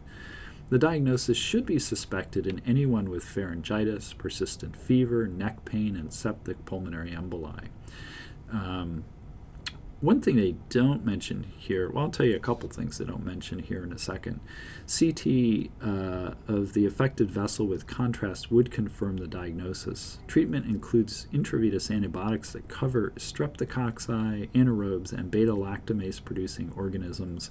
The 0.68 0.78
diagnosis 0.78 1.38
should 1.38 1.64
be 1.64 1.78
suspected 1.78 2.46
in 2.46 2.60
anyone 2.66 3.08
with 3.08 3.24
pharyngitis, 3.24 4.12
persistent 4.18 4.76
fever, 4.76 5.26
neck 5.26 5.64
pain, 5.64 5.96
and 5.96 6.12
septic 6.12 6.66
pulmonary 6.66 7.12
emboli. 7.12 7.68
Um, 8.52 9.04
one 10.00 10.20
thing 10.20 10.36
they 10.36 10.56
don't 10.68 11.04
mention 11.04 11.46
here, 11.56 11.90
well, 11.90 12.04
I'll 12.04 12.10
tell 12.10 12.26
you 12.26 12.36
a 12.36 12.40
couple 12.40 12.68
things 12.68 12.98
they 12.98 13.04
don't 13.04 13.24
mention 13.24 13.60
here 13.60 13.82
in 13.82 13.92
a 13.92 13.98
second. 13.98 14.40
CT 14.86 15.70
uh, 15.82 16.34
of 16.46 16.74
the 16.74 16.84
affected 16.86 17.30
vessel 17.30 17.66
with 17.66 17.86
contrast 17.86 18.50
would 18.50 18.70
confirm 18.70 19.16
the 19.16 19.26
diagnosis. 19.26 20.18
Treatment 20.26 20.66
includes 20.66 21.26
intravenous 21.32 21.90
antibiotics 21.90 22.52
that 22.52 22.68
cover 22.68 23.12
streptococci, 23.16 24.50
anaerobes, 24.50 25.12
and 25.12 25.30
beta 25.30 25.54
lactamase 25.54 26.22
producing 26.22 26.72
organisms. 26.76 27.50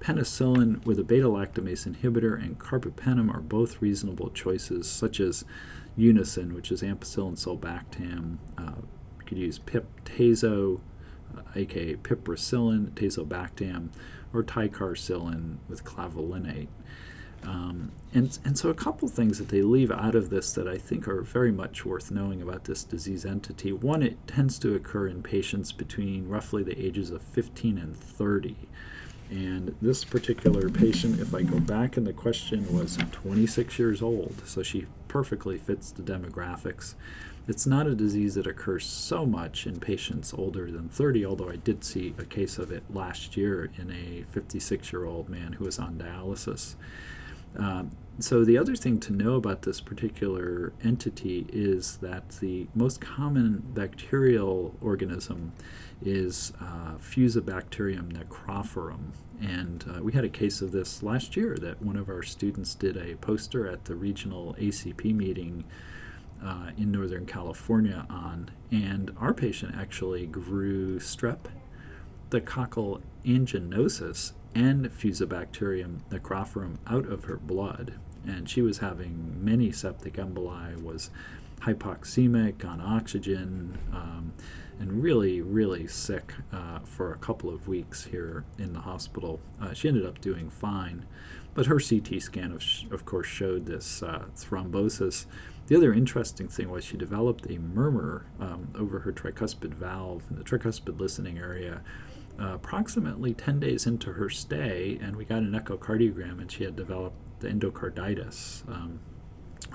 Penicillin 0.00 0.84
with 0.84 0.98
a 0.98 1.04
beta 1.04 1.26
lactamase 1.26 1.86
inhibitor 1.88 2.40
and 2.40 2.58
carbapenem 2.58 3.32
are 3.34 3.40
both 3.40 3.80
reasonable 3.80 4.30
choices, 4.30 4.88
such 4.88 5.20
as 5.20 5.44
Unasyn, 5.98 6.52
which 6.52 6.70
is 6.70 6.82
ampicillin 6.82 7.36
sulbactam. 7.36 8.36
Uh, 8.56 8.82
you 9.18 9.24
could 9.26 9.38
use 9.38 9.58
pip/tazo 9.58 10.80
aka 11.54 11.96
piperacillin, 11.96 12.90
tazobactam, 12.90 13.88
or 14.32 14.42
ticarcillin 14.42 15.56
with 15.68 15.84
clavulanate. 15.84 16.68
Um, 17.44 17.92
and, 18.12 18.36
and 18.44 18.58
so, 18.58 18.68
a 18.68 18.74
couple 18.74 19.08
things 19.08 19.38
that 19.38 19.48
they 19.48 19.62
leave 19.62 19.92
out 19.92 20.14
of 20.14 20.28
this 20.30 20.52
that 20.54 20.66
I 20.66 20.76
think 20.76 21.06
are 21.06 21.22
very 21.22 21.52
much 21.52 21.84
worth 21.84 22.10
knowing 22.10 22.42
about 22.42 22.64
this 22.64 22.82
disease 22.82 23.24
entity. 23.24 23.72
One, 23.72 24.02
it 24.02 24.26
tends 24.26 24.58
to 24.60 24.74
occur 24.74 25.06
in 25.06 25.22
patients 25.22 25.70
between 25.70 26.28
roughly 26.28 26.62
the 26.62 26.78
ages 26.84 27.10
of 27.10 27.22
15 27.22 27.78
and 27.78 27.96
30. 27.96 28.56
And 29.30 29.76
this 29.82 30.04
particular 30.04 30.70
patient, 30.70 31.20
if 31.20 31.34
I 31.34 31.42
go 31.42 31.60
back 31.60 31.96
in 31.96 32.04
the 32.04 32.14
question, 32.14 32.74
was 32.74 32.98
26 33.12 33.78
years 33.78 34.02
old, 34.02 34.42
so 34.46 34.62
she 34.62 34.86
perfectly 35.06 35.58
fits 35.58 35.92
the 35.92 36.02
demographics. 36.02 36.94
It's 37.48 37.66
not 37.66 37.86
a 37.86 37.94
disease 37.94 38.34
that 38.34 38.46
occurs 38.46 38.84
so 38.84 39.24
much 39.24 39.66
in 39.66 39.80
patients 39.80 40.34
older 40.34 40.70
than 40.70 40.90
30, 40.90 41.24
although 41.24 41.48
I 41.48 41.56
did 41.56 41.82
see 41.82 42.14
a 42.18 42.24
case 42.24 42.58
of 42.58 42.70
it 42.70 42.82
last 42.90 43.38
year 43.38 43.70
in 43.78 43.90
a 43.90 44.24
56 44.30 44.92
year 44.92 45.06
old 45.06 45.30
man 45.30 45.54
who 45.54 45.64
was 45.64 45.78
on 45.78 45.94
dialysis. 45.94 46.74
Um, 47.56 47.92
so, 48.20 48.44
the 48.44 48.58
other 48.58 48.76
thing 48.76 49.00
to 49.00 49.12
know 49.12 49.36
about 49.36 49.62
this 49.62 49.80
particular 49.80 50.74
entity 50.84 51.46
is 51.50 51.96
that 51.98 52.28
the 52.40 52.66
most 52.74 53.00
common 53.00 53.62
bacterial 53.72 54.76
organism 54.82 55.52
is 56.04 56.52
uh, 56.60 56.96
Fusobacterium 56.98 58.12
necrophorum. 58.12 59.12
And 59.40 59.84
uh, 59.88 60.02
we 60.02 60.12
had 60.12 60.24
a 60.24 60.28
case 60.28 60.60
of 60.60 60.72
this 60.72 61.02
last 61.02 61.36
year 61.36 61.56
that 61.60 61.80
one 61.80 61.96
of 61.96 62.10
our 62.10 62.24
students 62.24 62.74
did 62.74 62.96
a 62.96 63.14
poster 63.16 63.66
at 63.66 63.86
the 63.86 63.94
regional 63.94 64.54
ACP 64.58 65.14
meeting 65.14 65.64
uh, 66.44 66.70
in 66.76 66.90
Northern 66.92 67.26
California 67.26 68.06
on. 68.08 68.50
And 68.70 69.14
our 69.18 69.34
patient 69.34 69.74
actually 69.76 70.26
grew 70.26 70.98
strep, 70.98 71.46
the 72.30 72.40
coccal 72.40 73.00
anginosus, 73.24 74.32
and 74.54 74.86
Fusobacterium 74.86 76.00
necrophorum 76.10 76.76
out 76.86 77.06
of 77.06 77.24
her 77.24 77.36
blood. 77.36 77.94
And 78.26 78.48
she 78.48 78.62
was 78.62 78.78
having 78.78 79.42
many 79.42 79.72
septic 79.72 80.14
emboli, 80.14 80.82
was 80.82 81.10
hypoxemic 81.60 82.64
on 82.64 82.80
oxygen, 82.80 83.78
um, 83.92 84.32
and 84.80 85.02
really, 85.02 85.40
really 85.40 85.86
sick 85.86 86.34
uh, 86.52 86.78
for 86.80 87.12
a 87.12 87.18
couple 87.18 87.50
of 87.50 87.66
weeks 87.66 88.04
here 88.04 88.44
in 88.58 88.72
the 88.72 88.80
hospital. 88.80 89.40
Uh, 89.60 89.72
she 89.72 89.88
ended 89.88 90.06
up 90.06 90.20
doing 90.20 90.50
fine, 90.50 91.04
but 91.54 91.66
her 91.66 91.80
CT 91.80 92.22
scan, 92.22 92.52
of, 92.52 92.92
of 92.92 93.04
course, 93.04 93.26
showed 93.26 93.66
this 93.66 94.02
uh, 94.02 94.26
thrombosis. 94.36 95.26
The 95.68 95.76
other 95.76 95.92
interesting 95.92 96.48
thing 96.48 96.70
was 96.70 96.82
she 96.82 96.96
developed 96.96 97.46
a 97.50 97.58
murmur 97.58 98.24
um, 98.40 98.68
over 98.74 99.00
her 99.00 99.12
tricuspid 99.12 99.74
valve 99.74 100.24
in 100.30 100.36
the 100.36 100.42
tricuspid 100.42 100.98
listening 100.98 101.38
area. 101.38 101.82
Uh, 102.40 102.54
approximately 102.54 103.34
10 103.34 103.60
days 103.60 103.86
into 103.86 104.14
her 104.14 104.30
stay, 104.30 104.98
and 105.02 105.14
we 105.14 105.26
got 105.26 105.38
an 105.38 105.52
echocardiogram, 105.52 106.40
and 106.40 106.50
she 106.50 106.64
had 106.64 106.74
developed 106.74 107.16
the 107.40 107.48
endocarditis. 107.48 108.66
Um, 108.66 109.00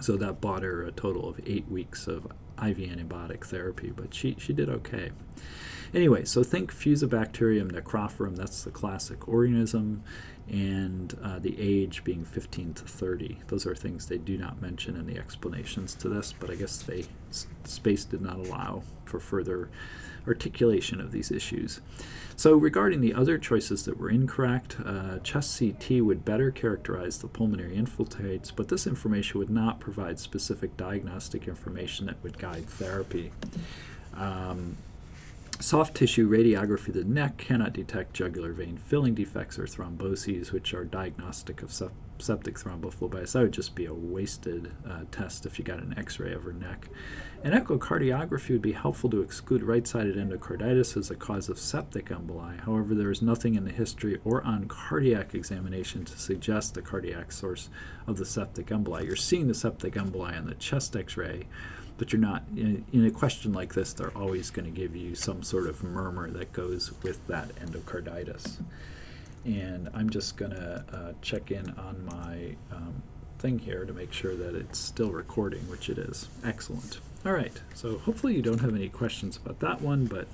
so 0.01 0.17
that 0.17 0.41
bought 0.41 0.63
her 0.63 0.81
a 0.81 0.91
total 0.91 1.29
of 1.29 1.39
eight 1.45 1.67
weeks 1.69 2.07
of 2.07 2.25
IV 2.57 2.77
antibiotic 2.77 3.45
therapy, 3.45 3.91
but 3.95 4.15
she, 4.15 4.35
she 4.39 4.51
did 4.51 4.69
okay. 4.69 5.11
Anyway, 5.93 6.25
so 6.25 6.41
think 6.41 6.73
Fusobacterium 6.73 7.71
necrophorum, 7.71 8.35
that's 8.35 8.63
the 8.63 8.71
classic 8.71 9.27
organism, 9.27 10.03
and 10.49 11.17
uh, 11.23 11.39
the 11.39 11.55
age 11.59 12.03
being 12.03 12.25
15 12.25 12.73
to 12.75 12.83
30. 12.83 13.39
Those 13.47 13.65
are 13.65 13.75
things 13.75 14.07
they 14.07 14.17
do 14.17 14.37
not 14.37 14.61
mention 14.61 14.95
in 14.95 15.05
the 15.05 15.17
explanations 15.17 15.95
to 15.95 16.09
this, 16.09 16.33
but 16.33 16.49
I 16.49 16.55
guess 16.55 16.81
they 16.81 17.05
space 17.63 18.05
did 18.05 18.21
not 18.21 18.37
allow 18.37 18.83
for 19.05 19.19
further 19.19 19.69
articulation 20.27 21.01
of 21.01 21.11
these 21.11 21.31
issues. 21.31 21.81
So, 22.35 22.55
regarding 22.55 23.01
the 23.01 23.13
other 23.13 23.37
choices 23.37 23.85
that 23.85 23.97
were 23.97 24.09
incorrect, 24.09 24.77
uh, 24.83 25.19
chest 25.19 25.59
CT 25.59 26.01
would 26.01 26.25
better 26.25 26.51
characterize 26.51 27.19
the 27.19 27.27
pulmonary 27.27 27.75
infiltrates, 27.77 28.51
but 28.55 28.69
this 28.69 28.87
information 28.87 29.39
would 29.39 29.49
not 29.49 29.79
provide 29.79 30.19
specific 30.19 30.75
diagnostic 30.75 31.47
information 31.47 32.07
that 32.07 32.21
would 32.23 32.37
guide 32.37 32.67
therapy. 32.67 33.31
Um, 34.15 34.77
Soft 35.63 35.95
tissue 35.95 36.29
radiography 36.29 36.89
of 36.89 36.95
the 36.95 37.05
neck 37.05 37.37
cannot 37.37 37.71
detect 37.71 38.13
jugular 38.13 38.51
vein 38.51 38.75
filling 38.75 39.15
defects 39.15 39.57
or 39.57 39.63
thromboses, 39.63 40.51
which 40.51 40.73
are 40.73 40.83
diagnostic 40.83 41.63
of 41.63 41.71
septic 41.71 42.55
thrombophlebitis. 42.59 43.31
That 43.31 43.43
would 43.43 43.53
just 43.53 43.73
be 43.73 43.85
a 43.85 43.93
wasted 43.93 44.73
uh, 44.85 45.05
test 45.09 45.45
if 45.45 45.57
you 45.57 45.63
got 45.63 45.79
an 45.79 45.93
x 45.97 46.19
ray 46.19 46.33
of 46.33 46.43
her 46.43 46.51
neck. 46.51 46.89
An 47.45 47.53
echocardiography 47.53 48.49
would 48.49 48.61
be 48.61 48.73
helpful 48.73 49.09
to 49.11 49.21
exclude 49.21 49.63
right 49.63 49.87
sided 49.87 50.17
endocarditis 50.17 50.97
as 50.97 51.09
a 51.09 51.15
cause 51.15 51.47
of 51.47 51.57
septic 51.57 52.09
emboli. 52.09 52.59
However, 52.59 52.93
there 52.93 53.09
is 53.09 53.21
nothing 53.21 53.55
in 53.55 53.63
the 53.63 53.71
history 53.71 54.19
or 54.25 54.43
on 54.43 54.67
cardiac 54.67 55.33
examination 55.33 56.03
to 56.03 56.19
suggest 56.19 56.73
the 56.73 56.81
cardiac 56.81 57.31
source 57.31 57.69
of 58.05 58.17
the 58.17 58.25
septic 58.25 58.67
emboli. 58.67 59.05
You're 59.05 59.15
seeing 59.15 59.47
the 59.47 59.53
septic 59.53 59.93
emboli 59.93 60.37
on 60.37 60.45
the 60.45 60.55
chest 60.55 60.93
x 60.97 61.15
ray 61.15 61.47
but 61.97 62.11
you're 62.11 62.21
not 62.21 62.43
in, 62.55 62.85
in, 62.91 63.05
a 63.05 63.11
question 63.11 63.53
like 63.53 63.73
this 63.73 63.93
they're 63.93 64.17
always 64.17 64.49
going 64.49 64.65
to 64.65 64.71
give 64.71 64.95
you 64.95 65.15
some 65.15 65.43
sort 65.43 65.67
of 65.67 65.83
murmur 65.83 66.29
that 66.31 66.51
goes 66.53 66.91
with 67.03 67.25
that 67.27 67.49
endocarditis. 67.55 68.61
And 69.45 69.89
i'm 69.93 70.09
just 70.09 70.37
going 70.37 70.51
to 70.51 70.83
uh, 70.91 71.13
check 71.21 71.51
in 71.51 71.69
on 71.71 72.05
my 72.05 72.55
um, 72.71 73.03
thing 73.39 73.59
here 73.59 73.85
to 73.85 73.93
make 73.93 74.13
sure 74.13 74.35
that 74.35 74.55
it's 74.55 74.79
still 74.79 75.11
recording 75.11 75.69
which 75.69 75.89
it 75.89 75.97
is. 75.97 76.29
Excellent. 76.43 76.99
All 77.25 77.33
right 77.33 77.61
so 77.73 77.97
hopefully 77.99 78.35
you 78.35 78.41
don't 78.41 78.61
have 78.61 78.75
any 78.75 78.89
questions 78.89 79.37
about 79.37 79.59
that 79.59 79.81
one 79.81 80.05
but 80.05 80.27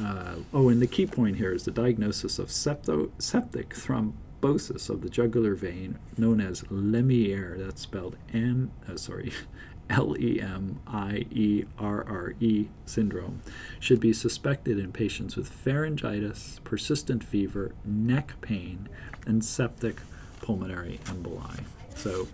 uh, 0.00 0.36
oh 0.52 0.68
and 0.68 0.80
the 0.80 0.86
key 0.86 1.06
point 1.06 1.36
here 1.36 1.52
is 1.52 1.64
the 1.64 1.70
diagnosis 1.70 2.38
of 2.38 2.48
septo, 2.48 3.10
septic 3.18 3.70
thrombosis 3.70 4.88
of 4.88 5.02
the 5.02 5.10
jugular 5.10 5.54
vein 5.54 5.98
known 6.16 6.40
as 6.40 6.62
Lemierre 6.70 7.58
that's 7.58 7.82
spelled 7.82 8.16
m 8.32 8.70
uh, 8.88 8.96
sorry 8.96 9.32
L 9.90 10.16
E 10.18 10.40
M 10.40 10.80
I 10.86 11.26
E 11.30 11.64
R 11.78 12.04
R 12.06 12.34
E 12.40 12.68
syndrome 12.84 13.40
should 13.80 14.00
be 14.00 14.12
suspected 14.12 14.78
in 14.78 14.92
patients 14.92 15.36
with 15.36 15.50
pharyngitis, 15.50 16.62
persistent 16.64 17.24
fever, 17.24 17.72
neck 17.84 18.34
pain, 18.40 18.88
and 19.26 19.44
septic 19.44 20.00
pulmonary 20.40 21.00
emboli. 21.04 21.64
So, 21.94 22.26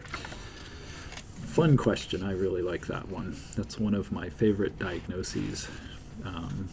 fun 1.43 1.77
question. 1.77 2.23
I 2.23 2.33
really 2.33 2.63
like 2.63 2.87
that 2.87 3.09
one. 3.09 3.37
That's 3.57 3.79
one 3.79 3.95
of 3.95 4.13
my 4.13 4.29
favorite 4.29 4.79
diagnoses. 4.79 5.69
Um, 6.25 6.69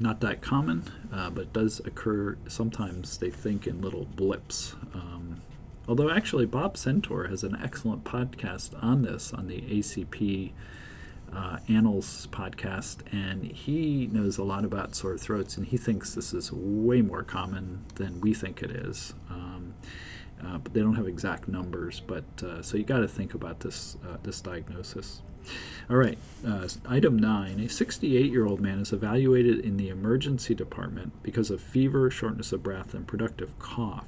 not 0.00 0.20
that 0.20 0.40
common, 0.42 0.84
uh, 1.12 1.30
but 1.30 1.52
does 1.52 1.80
occur 1.80 2.36
sometimes, 2.46 3.18
they 3.18 3.30
think, 3.30 3.66
in 3.66 3.80
little 3.80 4.04
blips. 4.04 4.74
Um, 4.94 5.42
Although, 5.88 6.10
actually, 6.10 6.44
Bob 6.44 6.74
Centor 6.74 7.30
has 7.30 7.42
an 7.42 7.56
excellent 7.62 8.04
podcast 8.04 8.80
on 8.84 9.02
this 9.02 9.32
on 9.32 9.48
the 9.48 9.62
ACP 9.62 10.52
uh, 11.34 11.58
Annals 11.66 12.28
podcast, 12.30 12.98
and 13.10 13.44
he 13.44 14.06
knows 14.12 14.36
a 14.36 14.44
lot 14.44 14.66
about 14.66 14.94
sore 14.94 15.16
throats, 15.16 15.56
and 15.56 15.66
he 15.66 15.78
thinks 15.78 16.14
this 16.14 16.34
is 16.34 16.52
way 16.52 17.00
more 17.00 17.22
common 17.22 17.86
than 17.94 18.20
we 18.20 18.34
think 18.34 18.62
it 18.62 18.70
is. 18.70 19.14
Um, 19.30 19.74
uh, 20.44 20.58
but 20.58 20.74
they 20.74 20.80
don't 20.80 20.94
have 20.94 21.08
exact 21.08 21.48
numbers, 21.48 22.00
but 22.00 22.24
uh, 22.42 22.62
so 22.62 22.76
you 22.76 22.84
got 22.84 22.98
to 22.98 23.08
think 23.08 23.32
about 23.32 23.60
this 23.60 23.96
uh, 24.06 24.18
this 24.22 24.42
diagnosis. 24.42 25.22
All 25.88 25.96
right, 25.96 26.18
uh, 26.46 26.68
item 26.86 27.18
nine: 27.18 27.58
A 27.60 27.64
68-year-old 27.64 28.60
man 28.60 28.80
is 28.80 28.92
evaluated 28.92 29.60
in 29.60 29.78
the 29.78 29.88
emergency 29.88 30.54
department 30.54 31.14
because 31.22 31.50
of 31.50 31.62
fever, 31.62 32.10
shortness 32.10 32.52
of 32.52 32.62
breath, 32.62 32.92
and 32.92 33.06
productive 33.06 33.58
cough. 33.58 34.04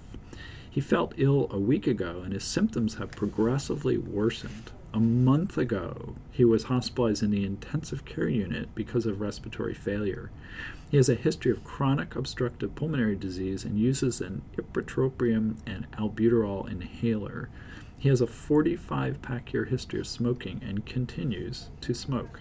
He 0.70 0.80
felt 0.80 1.14
ill 1.16 1.48
a 1.50 1.58
week 1.58 1.88
ago, 1.88 2.22
and 2.24 2.32
his 2.32 2.44
symptoms 2.44 2.94
have 2.94 3.10
progressively 3.10 3.98
worsened. 3.98 4.70
A 4.94 5.00
month 5.00 5.58
ago, 5.58 6.14
he 6.30 6.44
was 6.44 6.64
hospitalized 6.64 7.22
in 7.22 7.30
the 7.30 7.44
intensive 7.44 8.04
care 8.04 8.28
unit 8.28 8.74
because 8.74 9.04
of 9.04 9.20
respiratory 9.20 9.74
failure. 9.74 10.30
He 10.90 10.96
has 10.96 11.08
a 11.08 11.14
history 11.14 11.50
of 11.50 11.64
chronic 11.64 12.14
obstructive 12.14 12.74
pulmonary 12.74 13.16
disease 13.16 13.64
and 13.64 13.78
uses 13.78 14.20
an 14.20 14.42
ipratropium 14.56 15.56
and 15.66 15.90
albuterol 15.92 16.70
inhaler. 16.70 17.48
He 17.98 18.08
has 18.08 18.20
a 18.20 18.26
45 18.26 19.22
pack 19.22 19.52
year 19.52 19.64
history 19.64 20.00
of 20.00 20.06
smoking 20.06 20.60
and 20.64 20.86
continues 20.86 21.68
to 21.82 21.94
smoke. 21.94 22.40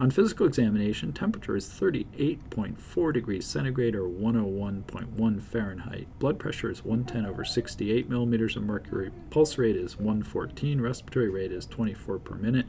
On 0.00 0.10
physical 0.10 0.46
examination, 0.46 1.12
temperature 1.12 1.56
is 1.56 1.68
38.4 1.68 3.12
degrees 3.12 3.46
centigrade 3.46 3.94
or 3.94 4.08
101.1 4.08 5.42
Fahrenheit. 5.42 6.08
Blood 6.18 6.38
pressure 6.38 6.70
is 6.70 6.84
110 6.84 7.26
over 7.26 7.44
68 7.44 8.08
millimeters 8.08 8.56
of 8.56 8.64
mercury. 8.64 9.10
Pulse 9.30 9.58
rate 9.58 9.76
is 9.76 9.98
114. 9.98 10.80
Respiratory 10.80 11.30
rate 11.30 11.52
is 11.52 11.66
24 11.66 12.18
per 12.18 12.34
minute. 12.34 12.66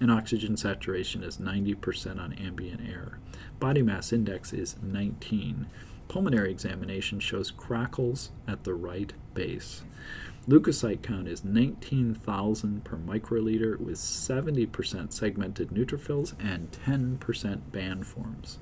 And 0.00 0.10
oxygen 0.10 0.56
saturation 0.56 1.22
is 1.22 1.38
90% 1.38 2.20
on 2.20 2.32
ambient 2.34 2.80
air. 2.88 3.18
Body 3.60 3.82
mass 3.82 4.12
index 4.12 4.52
is 4.52 4.76
19. 4.82 5.66
Pulmonary 6.08 6.50
examination 6.50 7.20
shows 7.20 7.50
crackles 7.50 8.30
at 8.46 8.64
the 8.64 8.74
right 8.74 9.12
base. 9.34 9.84
Leukocyte 10.46 11.00
count 11.02 11.26
is 11.26 11.42
19,000 11.42 12.84
per 12.84 12.98
microliter 12.98 13.78
with 13.80 13.96
70% 13.96 15.12
segmented 15.12 15.70
neutrophils 15.70 16.34
and 16.38 16.70
10% 16.70 17.72
band 17.72 18.06
forms. 18.06 18.58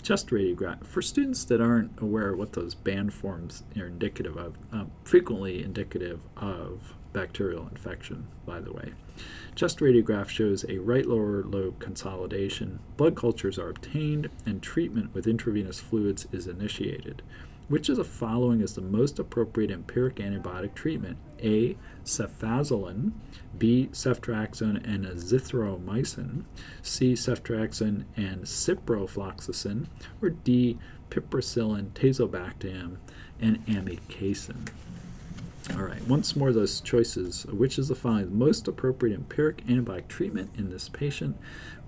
Chest 0.00 0.28
radiograph. 0.28 0.86
For 0.86 1.02
students 1.02 1.44
that 1.46 1.60
aren't 1.60 2.00
aware 2.00 2.36
what 2.36 2.52
those 2.52 2.74
band 2.74 3.12
forms 3.12 3.64
are 3.76 3.86
indicative 3.86 4.36
of, 4.36 4.58
uh, 4.72 4.84
frequently 5.02 5.62
indicative 5.62 6.20
of 6.36 6.94
bacterial 7.12 7.68
infection, 7.68 8.28
by 8.46 8.60
the 8.60 8.72
way. 8.72 8.92
Chest 9.56 9.80
radiograph 9.80 10.28
shows 10.28 10.64
a 10.68 10.78
right 10.78 11.06
lower 11.06 11.42
lobe 11.42 11.78
consolidation. 11.80 12.78
Blood 12.96 13.16
cultures 13.16 13.58
are 13.58 13.68
obtained, 13.68 14.28
and 14.46 14.62
treatment 14.62 15.14
with 15.14 15.26
intravenous 15.26 15.80
fluids 15.80 16.26
is 16.32 16.46
initiated. 16.46 17.22
Which 17.68 17.88
of 17.88 17.96
the 17.96 18.04
following 18.04 18.60
is 18.60 18.74
the 18.74 18.82
most 18.82 19.18
appropriate 19.18 19.70
empiric 19.70 20.16
antibiotic 20.16 20.74
treatment? 20.74 21.16
A. 21.40 21.76
Cefazolin, 22.04 23.12
B. 23.56 23.88
Ceftriaxone 23.92 24.86
and 24.86 25.06
azithromycin, 25.06 26.44
C. 26.82 27.14
Ceftriaxone 27.14 28.04
and 28.16 28.42
ciprofloxacin, 28.42 29.86
or 30.20 30.30
D. 30.30 30.78
Piperacillin, 31.10 31.90
tazobactam, 31.90 32.96
and 33.40 33.64
amikacin. 33.66 34.68
All 35.76 35.84
right, 35.84 36.06
once 36.08 36.34
more 36.34 36.52
those 36.52 36.80
choices. 36.80 37.46
Which 37.46 37.78
is 37.78 37.88
the 37.88 37.94
following 37.94 38.26
the 38.26 38.44
most 38.44 38.66
appropriate 38.66 39.14
empiric 39.14 39.64
antibiotic 39.66 40.08
treatment 40.08 40.50
in 40.58 40.70
this 40.70 40.88
patient 40.88 41.36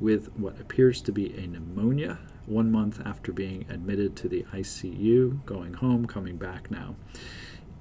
with 0.01 0.29
what 0.37 0.61
appears 0.61 1.01
to 1.03 1.13
be 1.13 1.35
a 1.37 1.47
pneumonia 1.47 2.19
one 2.47 2.71
month 2.71 3.01
after 3.05 3.33
being 3.33 3.65
admitted 3.69 4.17
to 4.17 4.29
the 4.29 4.45
ICU, 4.53 5.45
going 5.47 5.75
home, 5.75 6.07
coming 6.07 6.37
back 6.37 6.71
now. 6.71 6.97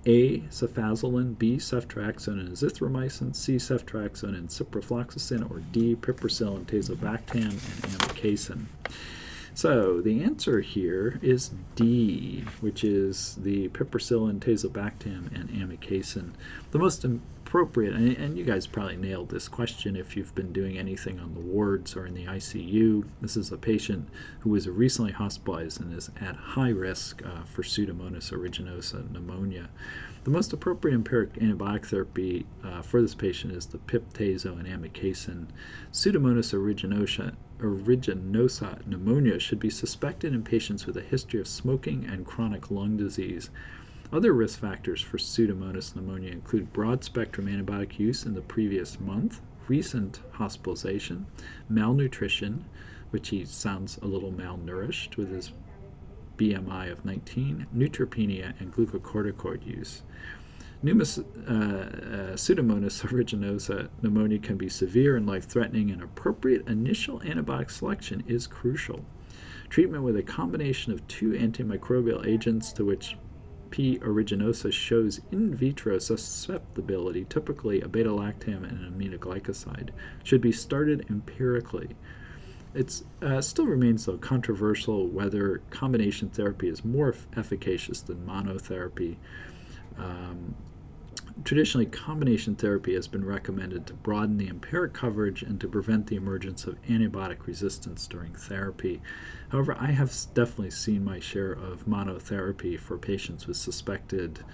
A. 0.05 0.39
Cefazolin, 0.49 1.37
B. 1.37 1.55
Ceftriaxone 1.55 2.39
and 2.39 2.49
azithromycin, 2.49 3.35
C. 3.35 3.55
Ceftriaxone 3.55 4.35
and 4.37 4.49
ciprofloxacin, 4.49 5.49
or 5.49 5.59
D. 5.71 5.95
Piperacillin, 5.95 6.65
tazobactam, 6.65 7.51
and 7.51 7.93
amikacin. 7.93 8.65
So 9.55 10.01
the 10.01 10.23
answer 10.23 10.61
here 10.61 11.19
is 11.21 11.51
D, 11.75 12.43
which 12.59 12.83
is 12.83 13.35
the 13.35 13.69
piperacillin, 13.69 14.39
tazobactam, 14.39 15.33
and 15.33 15.49
amikacin. 15.51 16.31
The 16.71 16.79
most 16.79 17.05
appropriate, 17.53 17.93
and, 17.93 18.17
and, 18.17 18.35
you 18.35 18.43
guys 18.43 18.65
probably 18.65 18.95
nailed 18.95 19.29
this 19.29 19.47
question 19.47 19.95
if 19.95 20.17
you've 20.17 20.33
been 20.33 20.51
doing 20.51 20.75
anything 20.75 21.19
on 21.19 21.35
the 21.35 21.39
wards 21.39 21.95
or 21.95 22.03
in 22.03 22.15
the 22.15 22.25
ICU. 22.25 23.05
This 23.21 23.37
is 23.37 23.51
a 23.51 23.59
patient 23.59 24.09
who 24.39 24.49
was 24.49 24.67
recently 24.67 25.11
hospitalized 25.11 25.79
and 25.79 25.93
is 25.93 26.09
at 26.19 26.35
high 26.35 26.71
risk 26.71 27.23
uh, 27.23 27.43
for 27.43 27.61
Pseudomonas 27.61 28.31
aeruginosa 28.31 29.07
pneumonia. 29.11 29.69
The 30.23 30.31
most 30.31 30.51
appropriate 30.51 30.95
empiric 30.95 31.33
antibiotic 31.33 31.85
therapy 31.85 32.47
uh, 32.63 32.81
for 32.81 33.03
this 33.03 33.13
patient 33.13 33.53
is 33.53 33.67
the 33.67 33.77
pip-tazo 33.77 34.57
and 34.59 34.65
amikacin. 34.65 35.45
Pseudomonas 35.91 36.55
aeruginosa, 36.55 37.35
aeruginosa 37.59 38.83
pneumonia 38.87 39.37
should 39.37 39.59
be 39.59 39.69
suspected 39.69 40.33
in 40.33 40.41
patients 40.41 40.87
with 40.87 40.97
a 40.97 41.01
history 41.01 41.39
of 41.39 41.47
smoking 41.47 42.03
and 42.03 42.25
chronic 42.25 42.71
lung 42.71 42.97
disease. 42.97 43.51
Other 44.13 44.31
risk 44.31 44.59
factors 44.59 45.01
for 45.01 45.17
Pseudomonas 45.17 45.95
pneumonia 45.95 46.31
include 46.31 46.71
broad 46.71 47.03
spectrum 47.03 47.47
antibiotic 47.47 47.97
use 47.97 48.27
in 48.27 48.35
the 48.35 48.41
previous 48.41 48.99
month, 48.99 49.41
recent 49.67 50.19
hospitalization, 50.33 51.25
malnutrition, 51.67 52.65
which 53.09 53.29
he 53.29 53.43
sounds 53.43 53.97
a 54.03 54.05
little 54.05 54.31
malnourished 54.31 55.17
with 55.17 55.31
his 55.31 55.51
BMI 56.37 56.91
of 56.91 57.03
19, 57.03 57.65
neutropenia, 57.75 58.53
and 58.59 58.71
glucocorticoid 58.71 59.65
use. 59.65 60.03
Pneumus, 60.83 61.17
uh, 61.17 62.33
uh, 62.33 62.35
Pseudomonas 62.35 63.01
aeruginosa 63.05 63.89
pneumonia 64.03 64.37
can 64.37 64.57
be 64.57 64.69
severe 64.69 65.17
and 65.17 65.25
life 65.25 65.45
threatening, 65.45 65.89
and 65.89 66.03
appropriate 66.03 66.67
initial 66.67 67.19
antibiotic 67.21 67.71
selection 67.71 68.23
is 68.27 68.45
crucial. 68.45 69.05
Treatment 69.69 70.03
with 70.03 70.15
a 70.15 70.21
combination 70.21 70.93
of 70.93 71.07
two 71.07 71.31
antimicrobial 71.31 72.23
agents 72.27 72.71
to 72.73 72.85
which 72.85 73.15
P. 73.73 73.97
aeruginosa 73.97 74.71
shows 74.71 75.19
in 75.31 75.55
vitro 75.55 75.97
susceptibility, 75.97 77.25
typically 77.25 77.81
a 77.81 77.87
beta 77.87 78.11
lactam 78.11 78.57
and 78.57 78.85
an 78.85 78.93
aminoglycoside, 78.95 79.89
should 80.23 80.41
be 80.41 80.51
started 80.51 81.07
empirically. 81.09 81.95
It 82.75 83.01
uh, 83.19 83.41
still 83.41 83.65
remains, 83.65 84.05
though, 84.05 84.17
controversial 84.17 85.07
whether 85.07 85.63
combination 85.71 86.29
therapy 86.29 86.69
is 86.69 86.85
more 86.85 87.15
efficacious 87.35 88.01
than 88.01 88.23
monotherapy. 88.27 89.15
Um, 89.97 90.53
Traditionally, 91.43 91.87
combination 91.87 92.55
therapy 92.55 92.93
has 92.93 93.07
been 93.07 93.25
recommended 93.25 93.87
to 93.87 93.93
broaden 93.93 94.37
the 94.37 94.47
empiric 94.47 94.93
coverage 94.93 95.41
and 95.41 95.59
to 95.61 95.67
prevent 95.67 96.07
the 96.07 96.15
emergence 96.15 96.65
of 96.65 96.79
antibiotic 96.83 97.47
resistance 97.47 98.05
during 98.05 98.33
therapy. 98.33 99.01
However, 99.49 99.75
I 99.79 99.91
have 99.91 100.13
definitely 100.35 100.69
seen 100.69 101.03
my 101.03 101.19
share 101.19 101.51
of 101.51 101.85
monotherapy 101.87 102.79
for 102.79 102.99
patients 102.99 103.47
with 103.47 103.57
suspected 103.57 104.45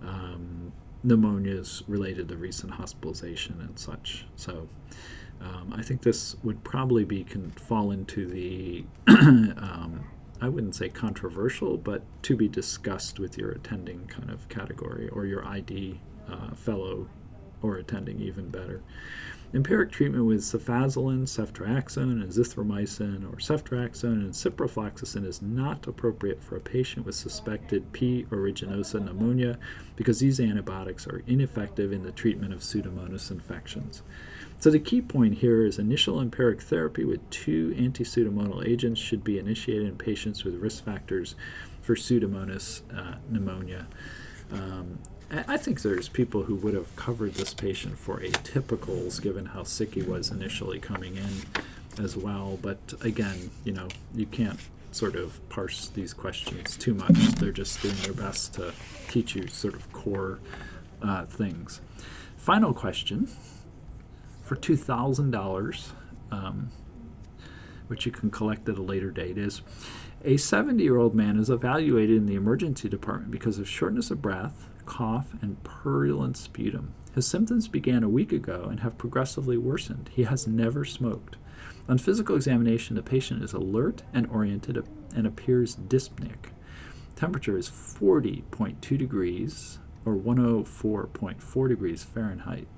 um, 0.00 0.72
pneumonias 1.04 1.82
related 1.86 2.28
to 2.28 2.36
recent 2.36 2.72
hospitalization 2.72 3.60
and 3.60 3.78
such. 3.78 4.24
So, 4.34 4.68
um, 5.40 5.74
I 5.76 5.82
think 5.82 6.02
this 6.02 6.36
would 6.42 6.64
probably 6.64 7.04
be 7.04 7.24
can 7.24 7.50
fall 7.50 7.90
into 7.90 8.26
the 8.26 8.84
um, 9.06 10.04
I 10.40 10.48
wouldn't 10.48 10.74
say 10.74 10.88
controversial, 10.88 11.76
but 11.76 12.02
to 12.22 12.36
be 12.36 12.48
discussed 12.48 13.20
with 13.20 13.38
your 13.38 13.50
attending 13.50 14.06
kind 14.06 14.28
of 14.30 14.48
category 14.48 15.08
or 15.08 15.24
your 15.24 15.46
ID 15.46 16.00
uh, 16.32 16.54
fellow 16.54 17.08
or 17.62 17.76
attending, 17.76 18.20
even 18.20 18.48
better. 18.48 18.82
Empiric 19.54 19.92
treatment 19.92 20.24
with 20.24 20.40
cefazolin, 20.40 21.24
ceftriaxone, 21.24 22.26
azithromycin, 22.26 23.30
or 23.30 23.36
ceftriaxone 23.36 24.24
and 24.24 24.32
ciprofloxacin 24.32 25.26
is 25.26 25.42
not 25.42 25.86
appropriate 25.86 26.42
for 26.42 26.56
a 26.56 26.60
patient 26.60 27.04
with 27.04 27.14
suspected 27.14 27.92
P. 27.92 28.24
aeruginosa 28.30 29.04
pneumonia 29.04 29.58
because 29.94 30.20
these 30.20 30.40
antibiotics 30.40 31.06
are 31.06 31.22
ineffective 31.26 31.92
in 31.92 32.02
the 32.02 32.12
treatment 32.12 32.54
of 32.54 32.60
Pseudomonas 32.60 33.30
infections. 33.30 34.02
So 34.58 34.70
the 34.70 34.78
key 34.78 35.02
point 35.02 35.34
here 35.38 35.66
is 35.66 35.78
initial 35.78 36.18
empiric 36.18 36.62
therapy 36.62 37.04
with 37.04 37.28
two 37.28 37.74
anti-pseudomonal 37.76 38.66
agents 38.66 39.00
should 39.00 39.22
be 39.22 39.38
initiated 39.38 39.86
in 39.86 39.98
patients 39.98 40.44
with 40.44 40.54
risk 40.54 40.82
factors 40.82 41.34
for 41.82 41.94
Pseudomonas 41.94 42.80
uh, 42.96 43.16
pneumonia. 43.28 43.86
Um, 44.50 44.98
I 45.34 45.56
think 45.56 45.80
there's 45.80 46.10
people 46.10 46.42
who 46.42 46.56
would 46.56 46.74
have 46.74 46.94
covered 46.94 47.34
this 47.34 47.54
patient 47.54 47.98
for 47.98 48.18
atypicals 48.20 49.20
given 49.20 49.46
how 49.46 49.62
sick 49.62 49.94
he 49.94 50.02
was 50.02 50.30
initially 50.30 50.78
coming 50.78 51.16
in 51.16 52.02
as 52.02 52.18
well. 52.18 52.58
But 52.60 52.78
again, 53.00 53.50
you 53.64 53.72
know, 53.72 53.88
you 54.14 54.26
can't 54.26 54.60
sort 54.90 55.16
of 55.16 55.46
parse 55.48 55.88
these 55.88 56.12
questions 56.12 56.76
too 56.76 56.92
much. 56.92 57.14
They're 57.36 57.50
just 57.50 57.80
doing 57.80 57.96
their 58.02 58.12
best 58.12 58.52
to 58.54 58.74
teach 59.08 59.34
you 59.34 59.46
sort 59.46 59.72
of 59.72 59.90
core 59.92 60.38
uh, 61.00 61.24
things. 61.24 61.80
Final 62.36 62.74
question 62.74 63.30
for 64.42 64.56
$2,000, 64.56 65.92
um, 66.30 66.70
which 67.86 68.04
you 68.04 68.12
can 68.12 68.30
collect 68.30 68.68
at 68.68 68.76
a 68.76 68.82
later 68.82 69.10
date, 69.10 69.38
is 69.38 69.62
a 70.24 70.36
70 70.36 70.82
year 70.82 70.98
old 70.98 71.14
man 71.14 71.38
is 71.38 71.48
evaluated 71.48 72.16
in 72.18 72.26
the 72.26 72.34
emergency 72.34 72.88
department 72.88 73.30
because 73.30 73.58
of 73.58 73.66
shortness 73.66 74.10
of 74.10 74.20
breath, 74.20 74.68
cough, 74.92 75.32
and 75.40 75.56
purulent 75.64 76.36
sputum. 76.36 76.92
His 77.14 77.26
symptoms 77.26 77.66
began 77.66 78.02
a 78.02 78.10
week 78.10 78.30
ago 78.30 78.66
and 78.68 78.80
have 78.80 78.98
progressively 78.98 79.56
worsened. 79.56 80.10
He 80.12 80.24
has 80.24 80.46
never 80.46 80.84
smoked. 80.84 81.36
On 81.88 81.96
physical 81.96 82.36
examination, 82.36 82.94
the 82.94 83.02
patient 83.02 83.42
is 83.42 83.54
alert 83.54 84.02
and 84.12 84.26
oriented 84.26 84.86
and 85.16 85.26
appears 85.26 85.76
dyspneic. 85.76 86.50
Temperature 87.16 87.56
is 87.56 87.70
40.2 87.70 88.98
degrees 88.98 89.78
or 90.04 90.14
104.4 90.14 91.68
degrees 91.68 92.04
Fahrenheit. 92.04 92.68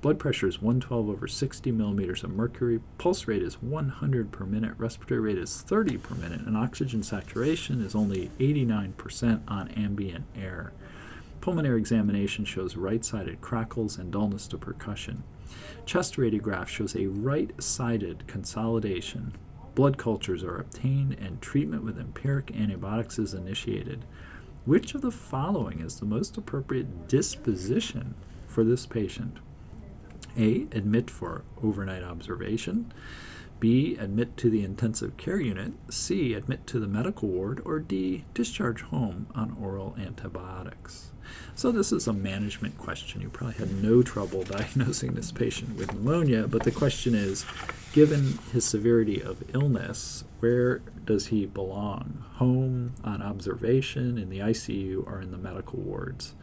Blood 0.00 0.18
pressure 0.18 0.48
is 0.48 0.60
112 0.60 1.08
over 1.08 1.28
60 1.28 1.70
millimeters 1.70 2.24
of 2.24 2.30
mercury. 2.30 2.80
Pulse 2.98 3.28
rate 3.28 3.42
is 3.42 3.62
100 3.62 4.32
per 4.32 4.44
minute. 4.44 4.72
Respiratory 4.76 5.20
rate 5.20 5.38
is 5.38 5.60
30 5.60 5.98
per 5.98 6.16
minute. 6.16 6.40
And 6.40 6.56
oxygen 6.56 7.04
saturation 7.04 7.80
is 7.84 7.94
only 7.94 8.30
89% 8.40 9.42
on 9.46 9.68
ambient 9.68 10.24
air. 10.34 10.72
Pulmonary 11.40 11.78
examination 11.78 12.44
shows 12.44 12.76
right 12.76 13.04
sided 13.04 13.40
crackles 13.40 13.96
and 13.98 14.12
dullness 14.12 14.46
to 14.48 14.58
percussion. 14.58 15.22
Chest 15.86 16.16
radiograph 16.16 16.66
shows 16.66 16.94
a 16.94 17.06
right 17.06 17.50
sided 17.62 18.26
consolidation. 18.26 19.34
Blood 19.74 19.96
cultures 19.96 20.44
are 20.44 20.58
obtained 20.58 21.14
and 21.14 21.40
treatment 21.40 21.82
with 21.82 21.98
empiric 21.98 22.54
antibiotics 22.54 23.18
is 23.18 23.32
initiated. 23.32 24.04
Which 24.66 24.94
of 24.94 25.00
the 25.00 25.10
following 25.10 25.80
is 25.80 25.98
the 25.98 26.04
most 26.04 26.36
appropriate 26.36 27.08
disposition 27.08 28.14
for 28.46 28.62
this 28.62 28.84
patient? 28.84 29.38
A. 30.36 30.66
Admit 30.72 31.10
for 31.10 31.44
overnight 31.62 32.02
observation. 32.02 32.92
B. 33.58 33.96
Admit 33.96 34.36
to 34.38 34.50
the 34.50 34.62
intensive 34.62 35.16
care 35.16 35.40
unit. 35.40 35.72
C. 35.88 36.34
Admit 36.34 36.66
to 36.66 36.78
the 36.78 36.86
medical 36.86 37.28
ward. 37.28 37.62
Or 37.64 37.78
D. 37.78 38.24
Discharge 38.34 38.82
home 38.82 39.26
on 39.34 39.56
oral 39.60 39.96
antibiotics. 39.98 41.09
So, 41.54 41.72
this 41.72 41.92
is 41.92 42.06
a 42.06 42.12
management 42.12 42.78
question. 42.78 43.20
You 43.20 43.28
probably 43.28 43.56
had 43.56 43.82
no 43.82 44.02
trouble 44.02 44.42
diagnosing 44.44 45.14
this 45.14 45.32
patient 45.32 45.76
with 45.76 45.92
pneumonia, 45.92 46.46
but 46.48 46.64
the 46.64 46.70
question 46.70 47.14
is 47.14 47.44
given 47.92 48.38
his 48.52 48.64
severity 48.64 49.20
of 49.20 49.42
illness, 49.54 50.24
where 50.38 50.78
does 51.04 51.26
he 51.26 51.46
belong? 51.46 52.24
Home, 52.34 52.94
on 53.04 53.20
observation, 53.20 54.16
in 54.16 54.30
the 54.30 54.38
ICU, 54.38 55.06
or 55.06 55.20
in 55.20 55.32
the 55.32 55.38
medical 55.38 55.80
wards? 55.80 56.34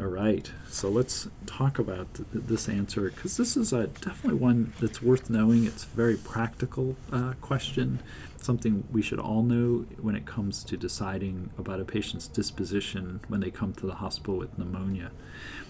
All 0.00 0.06
right, 0.06 0.48
so 0.68 0.88
let's 0.88 1.26
talk 1.44 1.80
about 1.80 2.14
th- 2.14 2.28
this 2.32 2.68
answer 2.68 3.10
because 3.10 3.36
this 3.36 3.56
is 3.56 3.72
a, 3.72 3.88
definitely 3.88 4.38
one 4.38 4.72
that's 4.78 5.02
worth 5.02 5.28
knowing. 5.28 5.64
It's 5.64 5.82
a 5.82 5.88
very 5.88 6.16
practical 6.16 6.94
uh, 7.10 7.32
question, 7.40 7.98
something 8.36 8.84
we 8.92 9.02
should 9.02 9.18
all 9.18 9.42
know 9.42 9.86
when 10.00 10.14
it 10.14 10.24
comes 10.24 10.62
to 10.64 10.76
deciding 10.76 11.50
about 11.58 11.80
a 11.80 11.84
patient's 11.84 12.28
disposition 12.28 13.18
when 13.26 13.40
they 13.40 13.50
come 13.50 13.72
to 13.72 13.86
the 13.86 13.96
hospital 13.96 14.36
with 14.36 14.56
pneumonia. 14.56 15.10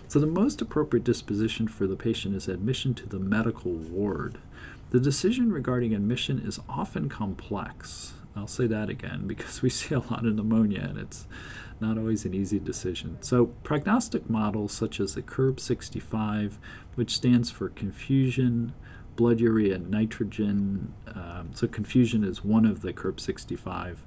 So, 0.09 0.19
the 0.19 0.27
most 0.27 0.61
appropriate 0.61 1.05
disposition 1.05 1.67
for 1.67 1.87
the 1.87 1.97
patient 1.97 2.37
is 2.37 2.49
admission 2.49 2.93
to 2.95 3.07
the 3.07 3.19
medical 3.19 3.73
ward. 3.73 4.37
The 4.91 5.01
decision 5.01 5.55
regarding 5.55 5.95
admission 5.95 6.39
is 6.39 6.61
often 6.69 7.09
complex. 7.09 8.13
I'll 8.37 8.47
say 8.47 8.67
that 8.67 8.91
again 8.91 9.27
because 9.27 9.63
we 9.63 9.71
see 9.71 9.95
a 9.95 10.01
lot 10.01 10.27
of 10.27 10.35
pneumonia 10.35 10.83
and 10.83 10.99
it's 10.99 11.27
not 11.81 11.99
always 11.99 12.25
an 12.25 12.35
easy 12.35 12.59
decision. 12.59 13.19
So, 13.21 13.47
prognostic 13.63 14.29
models 14.29 14.73
such 14.73 15.01
as 15.01 15.15
the 15.15 15.23
CURB 15.23 15.61
65, 15.61 16.59
which 16.95 17.15
stands 17.15 17.51
for 17.51 17.69
confusion, 17.71 18.73
blood 19.17 19.41
urea 19.41 19.79
nitrogen. 19.79 20.95
Um, 21.15 21.51
so, 21.55 21.67
confusion 21.67 22.25
is 22.25 22.45
one 22.45 22.65
of 22.65 22.83
the 22.83 22.93
CURB 22.93 23.21
65 23.21 24.05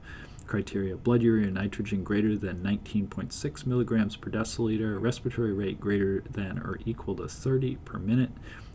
criteria. 0.51 0.97
Blood 0.97 1.21
urea 1.21 1.49
nitrogen 1.49 2.03
greater 2.03 2.35
than 2.35 2.57
19.6 2.57 3.65
milligrams 3.65 4.17
per 4.17 4.29
deciliter, 4.29 5.01
respiratory 5.01 5.53
rate 5.53 5.79
greater 5.79 6.23
than 6.29 6.59
or 6.59 6.77
equal 6.85 7.15
to 7.15 7.27
30 7.27 7.77
per 7.85 7.97
minute, 7.97 8.31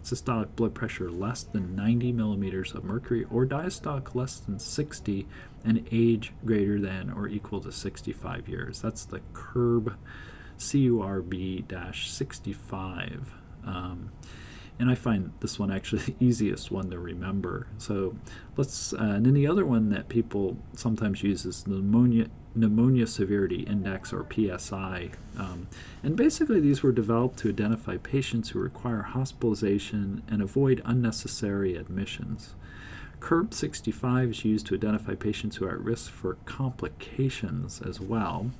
systolic 0.07 0.55
blood 0.55 0.73
pressure 0.73 1.11
less 1.11 1.43
than 1.43 1.75
90 1.75 2.13
millimeters 2.13 2.73
of 2.73 2.85
mercury 2.85 3.27
or 3.29 3.45
diastolic 3.45 4.15
less 4.15 4.39
than 4.39 4.57
60 4.57 5.27
and 5.65 5.85
age 5.91 6.33
greater 6.45 6.81
than 6.81 7.11
or 7.11 7.27
equal 7.27 7.61
to 7.61 7.73
65 7.73 8.49
years. 8.49 8.81
That's 8.81 9.05
the 9.05 9.21
CURB 9.33 9.97
CURB 10.59 11.69
65. 12.09 13.35
Um, 13.67 14.13
and 14.79 14.91
I 14.91 14.95
find 14.95 15.33
this 15.41 15.59
one 15.59 15.73
actually 15.73 16.03
the 16.03 16.15
easiest 16.25 16.71
one 16.71 16.89
to 16.91 16.99
remember. 16.99 17.67
So 17.79 18.15
let's, 18.57 18.93
uh, 18.93 18.99
and 18.99 19.27
then 19.27 19.35
the 19.35 19.49
other 19.49 19.67
one 19.67 19.91
that 19.91 20.09
people 20.09 20.57
sometimes 20.75 21.23
use 21.23 21.45
is 21.45 21.67
pneumonia 21.67 22.29
pneumonia 22.57 23.07
severity 23.07 23.63
index 23.63 24.13
or 24.13 24.27
PSI. 24.33 25.11
Um, 25.39 25.69
and 26.03 26.17
basically, 26.17 26.61
these 26.61 26.83
were 26.83 26.93
developed 26.93 27.39
to 27.41 27.49
identify 27.51 27.99
patients 27.99 28.51
who 28.51 28.59
require 28.59 29.03
hospitalization 29.03 30.23
and 30.29 30.43
avoid 30.43 30.83
unnecessary 30.85 31.77
admissions. 31.77 32.55
CURB 33.21 33.55
65 33.55 34.31
is 34.31 34.45
used 34.45 34.67
to 34.67 34.75
identify 34.75 35.15
patients 35.15 35.57
who 35.57 35.67
are 35.67 35.73
at 35.73 35.81
risk 35.81 36.11
for 36.11 36.35
complications 36.45 37.81
as 37.83 38.01
well. 38.01 38.51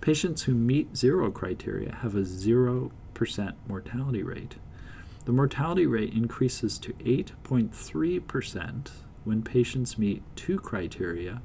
Patients 0.00 0.42
who 0.42 0.54
meet 0.54 0.96
zero 0.96 1.30
criteria 1.30 1.94
have 2.02 2.14
a 2.14 2.20
0% 2.20 2.90
mortality 3.66 4.22
rate. 4.22 4.56
The 5.24 5.32
mortality 5.32 5.86
rate 5.86 6.12
increases 6.12 6.78
to 6.80 6.92
8.3% 6.92 8.90
when 9.24 9.42
patients 9.42 9.98
meet 9.98 10.22
two 10.36 10.58
criteria 10.58 11.40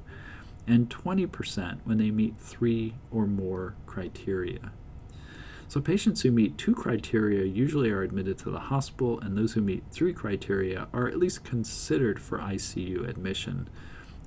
and 0.66 0.88
20% 0.88 1.78
when 1.84 1.98
they 1.98 2.10
meet 2.10 2.36
three 2.38 2.94
or 3.10 3.26
more 3.26 3.74
criteria. 3.86 4.72
So, 5.68 5.80
patients 5.80 6.22
who 6.22 6.32
meet 6.32 6.58
two 6.58 6.74
criteria 6.74 7.44
usually 7.44 7.90
are 7.90 8.02
admitted 8.02 8.38
to 8.38 8.50
the 8.50 8.58
hospital, 8.58 9.20
and 9.20 9.38
those 9.38 9.52
who 9.52 9.60
meet 9.60 9.84
three 9.92 10.12
criteria 10.12 10.88
are 10.92 11.06
at 11.06 11.16
least 11.16 11.44
considered 11.44 12.20
for 12.20 12.38
ICU 12.38 13.08
admission. 13.08 13.68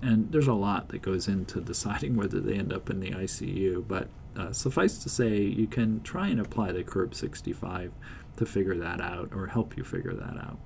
And 0.01 0.31
there's 0.31 0.47
a 0.47 0.53
lot 0.53 0.87
that 0.89 1.01
goes 1.01 1.27
into 1.27 1.59
deciding 1.73 2.15
whether 2.15 2.39
they 2.39 2.55
end 2.55 2.71
up 2.71 2.89
in 2.89 3.01
the 3.01 3.11
ICU, 3.11 3.85
but 3.87 4.07
uh, 4.37 4.51
suffice 4.51 4.99
to 4.99 5.09
say, 5.09 5.37
you 5.41 5.67
can 5.67 6.01
try 6.01 6.29
and 6.29 6.39
apply 6.39 6.71
the 6.71 6.83
CURB 6.83 7.13
65 7.13 7.91
to 8.37 8.45
figure 8.45 8.75
that 8.77 9.01
out 9.01 9.29
or 9.33 9.47
help 9.47 9.77
you 9.77 9.83
figure 9.83 10.13
that 10.13 10.37
out. 10.37 10.57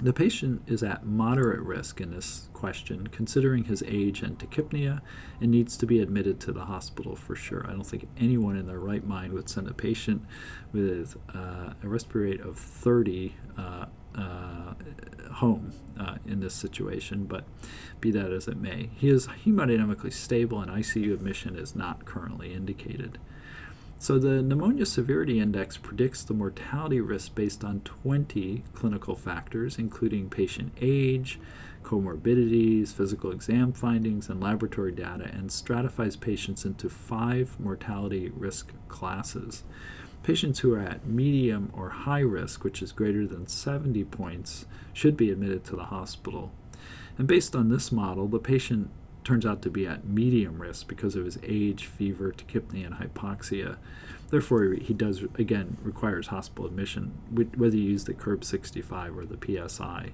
The 0.00 0.12
patient 0.12 0.62
is 0.66 0.82
at 0.82 1.06
moderate 1.06 1.60
risk 1.60 2.00
in 2.00 2.10
this 2.10 2.48
question, 2.62 3.08
considering 3.08 3.64
his 3.64 3.82
age 3.88 4.22
and 4.22 4.38
tachypnea, 4.38 5.00
and 5.40 5.50
needs 5.50 5.76
to 5.76 5.84
be 5.84 5.98
admitted 5.98 6.38
to 6.38 6.52
the 6.52 6.66
hospital 6.66 7.16
for 7.16 7.34
sure. 7.34 7.66
I 7.68 7.72
don't 7.72 7.82
think 7.82 8.06
anyone 8.16 8.56
in 8.56 8.68
their 8.68 8.78
right 8.78 9.04
mind 9.04 9.32
would 9.32 9.48
send 9.48 9.66
a 9.66 9.74
patient 9.74 10.22
with 10.72 11.16
uh, 11.34 11.72
a 11.82 11.88
respiratory 11.88 12.36
rate 12.36 12.40
of 12.40 12.56
30 12.56 13.34
uh, 13.58 13.86
uh, 14.14 14.74
home 15.32 15.72
uh, 15.98 16.18
in 16.24 16.38
this 16.38 16.54
situation, 16.54 17.24
but 17.24 17.42
be 18.00 18.12
that 18.12 18.30
as 18.30 18.46
it 18.46 18.58
may. 18.58 18.90
He 18.94 19.08
is 19.08 19.26
hemodynamically 19.26 20.12
stable, 20.12 20.60
and 20.60 20.70
ICU 20.70 21.12
admission 21.12 21.56
is 21.56 21.74
not 21.74 22.04
currently 22.04 22.54
indicated. 22.54 23.18
So 23.98 24.20
the 24.20 24.40
pneumonia 24.40 24.86
severity 24.86 25.40
index 25.40 25.76
predicts 25.78 26.22
the 26.22 26.34
mortality 26.34 27.00
risk 27.00 27.34
based 27.34 27.64
on 27.64 27.80
20 27.80 28.62
clinical 28.72 29.16
factors, 29.16 29.78
including 29.78 30.30
patient 30.30 30.72
age, 30.80 31.40
comorbidities, 31.82 32.92
physical 32.92 33.30
exam 33.30 33.72
findings, 33.72 34.28
and 34.28 34.40
laboratory 34.40 34.92
data, 34.92 35.24
and 35.24 35.50
stratifies 35.50 36.16
patients 36.16 36.64
into 36.64 36.88
five 36.88 37.58
mortality 37.58 38.30
risk 38.34 38.72
classes. 38.88 39.64
Patients 40.22 40.60
who 40.60 40.72
are 40.74 40.80
at 40.80 41.06
medium 41.06 41.70
or 41.72 41.90
high 41.90 42.20
risk, 42.20 42.62
which 42.62 42.80
is 42.80 42.92
greater 42.92 43.26
than 43.26 43.48
70 43.48 44.04
points, 44.04 44.66
should 44.92 45.16
be 45.16 45.30
admitted 45.30 45.64
to 45.64 45.76
the 45.76 45.84
hospital. 45.84 46.52
And 47.18 47.26
based 47.26 47.56
on 47.56 47.68
this 47.68 47.90
model, 47.90 48.28
the 48.28 48.38
patient 48.38 48.90
turns 49.24 49.46
out 49.46 49.62
to 49.62 49.70
be 49.70 49.86
at 49.86 50.06
medium 50.06 50.60
risk 50.60 50.88
because 50.88 51.14
of 51.14 51.24
his 51.24 51.38
age, 51.42 51.86
fever, 51.86 52.32
tachypnea, 52.32 52.86
and 52.86 52.94
hypoxia. 52.96 53.76
Therefore, 54.30 54.74
he 54.74 54.94
does, 54.94 55.22
again, 55.36 55.76
requires 55.82 56.28
hospital 56.28 56.66
admission, 56.66 57.12
whether 57.30 57.76
you 57.76 57.90
use 57.90 58.04
the 58.04 58.14
CURB 58.14 58.44
65 58.44 59.16
or 59.16 59.26
the 59.26 59.68
PSI. 59.68 60.12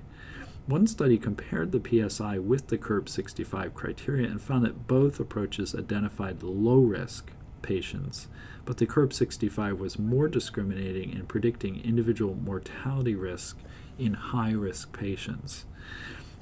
One 0.68 0.86
study 0.86 1.16
compared 1.16 1.72
the 1.72 1.80
PSI 2.10 2.38
with 2.38 2.66
the 2.66 2.76
CURB 2.76 3.08
65 3.08 3.72
criteria 3.72 4.28
and 4.28 4.38
found 4.38 4.66
that 4.66 4.86
both 4.86 5.18
approaches 5.18 5.74
identified 5.74 6.42
low 6.42 6.80
risk 6.80 7.32
patients, 7.62 8.28
but 8.66 8.76
the 8.76 8.86
CURB 8.86 9.14
65 9.14 9.80
was 9.80 9.98
more 9.98 10.28
discriminating 10.28 11.14
in 11.14 11.24
predicting 11.24 11.82
individual 11.82 12.34
mortality 12.34 13.14
risk 13.14 13.56
in 13.98 14.12
high 14.12 14.50
risk 14.50 14.92
patients. 14.92 15.64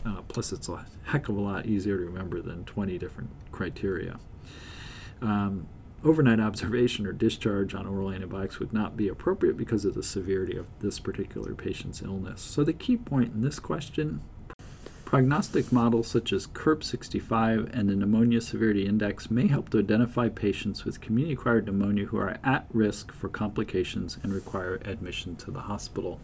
Uh, 0.05 0.23
plus, 0.23 0.53
it's 0.53 0.69
a 0.69 0.85
heck 1.05 1.29
of 1.29 1.37
a 1.37 1.41
lot 1.41 1.67
easier 1.67 1.97
to 1.97 2.05
remember 2.05 2.43
than 2.43 2.65
20 2.65 2.99
different 2.99 3.31
criteria. 3.53 4.19
Um, 5.23 5.69
overnight 6.07 6.41
observation 6.41 7.07
or 7.07 7.13
discharge 7.13 7.75
on 7.75 7.87
oral 7.87 8.11
antibiotics 8.11 8.59
would 8.59 8.73
not 8.73 8.97
be 8.97 9.09
appropriate 9.09 9.57
because 9.57 9.85
of 9.85 9.95
the 9.95 10.03
severity 10.03 10.57
of 10.57 10.67
this 10.81 11.01
particular 11.01 11.55
patient's 11.55 12.01
illness. 12.01 12.41
So, 12.41 12.63
the 12.65 12.73
key 12.73 12.97
point 12.97 13.35
in 13.35 13.41
this 13.43 13.59
question 13.59 14.21
prognostic 15.05 15.71
models 15.71 16.09
such 16.09 16.33
as 16.33 16.49
CURB 16.49 16.83
65 16.83 17.71
and 17.73 17.89
the 17.89 17.95
Pneumonia 17.95 18.41
Severity 18.41 18.87
Index 18.87 19.31
may 19.31 19.47
help 19.47 19.71
to 19.71 19.79
identify 19.79 20.29
patients 20.29 20.85
with 20.85 21.01
community 21.01 21.35
acquired 21.35 21.67
pneumonia 21.67 22.07
who 22.07 22.17
are 22.19 22.39
at 22.43 22.67
risk 22.73 23.13
for 23.13 23.29
complications 23.29 24.19
and 24.25 24.35
require 24.35 24.81
admission 24.85 25.37
to 25.37 25.53
the 25.53 25.61
hospital. 25.61 26.21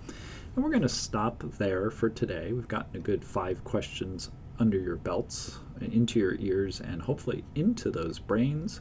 And 0.57 0.65
we're 0.65 0.71
going 0.71 0.83
to 0.83 0.89
stop 0.89 1.45
there 1.59 1.93
for 1.93 2.11
today. 2.11 2.53
We've 2.53 2.67
gotten 2.67 2.97
a 2.97 2.99
good 2.99 3.25
five 3.25 3.63
questions 3.63 4.31
under 4.59 4.79
your 4.79 4.97
belts, 4.97 5.61
into 5.81 6.19
your 6.19 6.35
ears, 6.41 6.81
and 6.81 7.01
hopefully 7.01 7.45
into 7.55 7.91
those 7.91 8.19
brains 8.19 8.81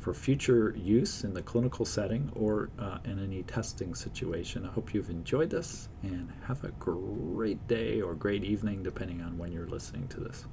for 0.00 0.14
future 0.14 0.74
use 0.76 1.24
in 1.24 1.34
the 1.34 1.42
clinical 1.42 1.84
setting 1.84 2.30
or 2.34 2.70
uh, 2.78 2.98
in 3.04 3.22
any 3.22 3.42
testing 3.44 3.94
situation. 3.94 4.66
I 4.66 4.72
hope 4.72 4.94
you've 4.94 5.10
enjoyed 5.10 5.50
this 5.50 5.88
and 6.02 6.32
have 6.46 6.64
a 6.64 6.70
great 6.72 7.66
day 7.68 8.00
or 8.00 8.14
great 8.14 8.42
evening, 8.42 8.82
depending 8.82 9.20
on 9.20 9.38
when 9.38 9.52
you're 9.52 9.68
listening 9.68 10.08
to 10.08 10.20
this. 10.20 10.44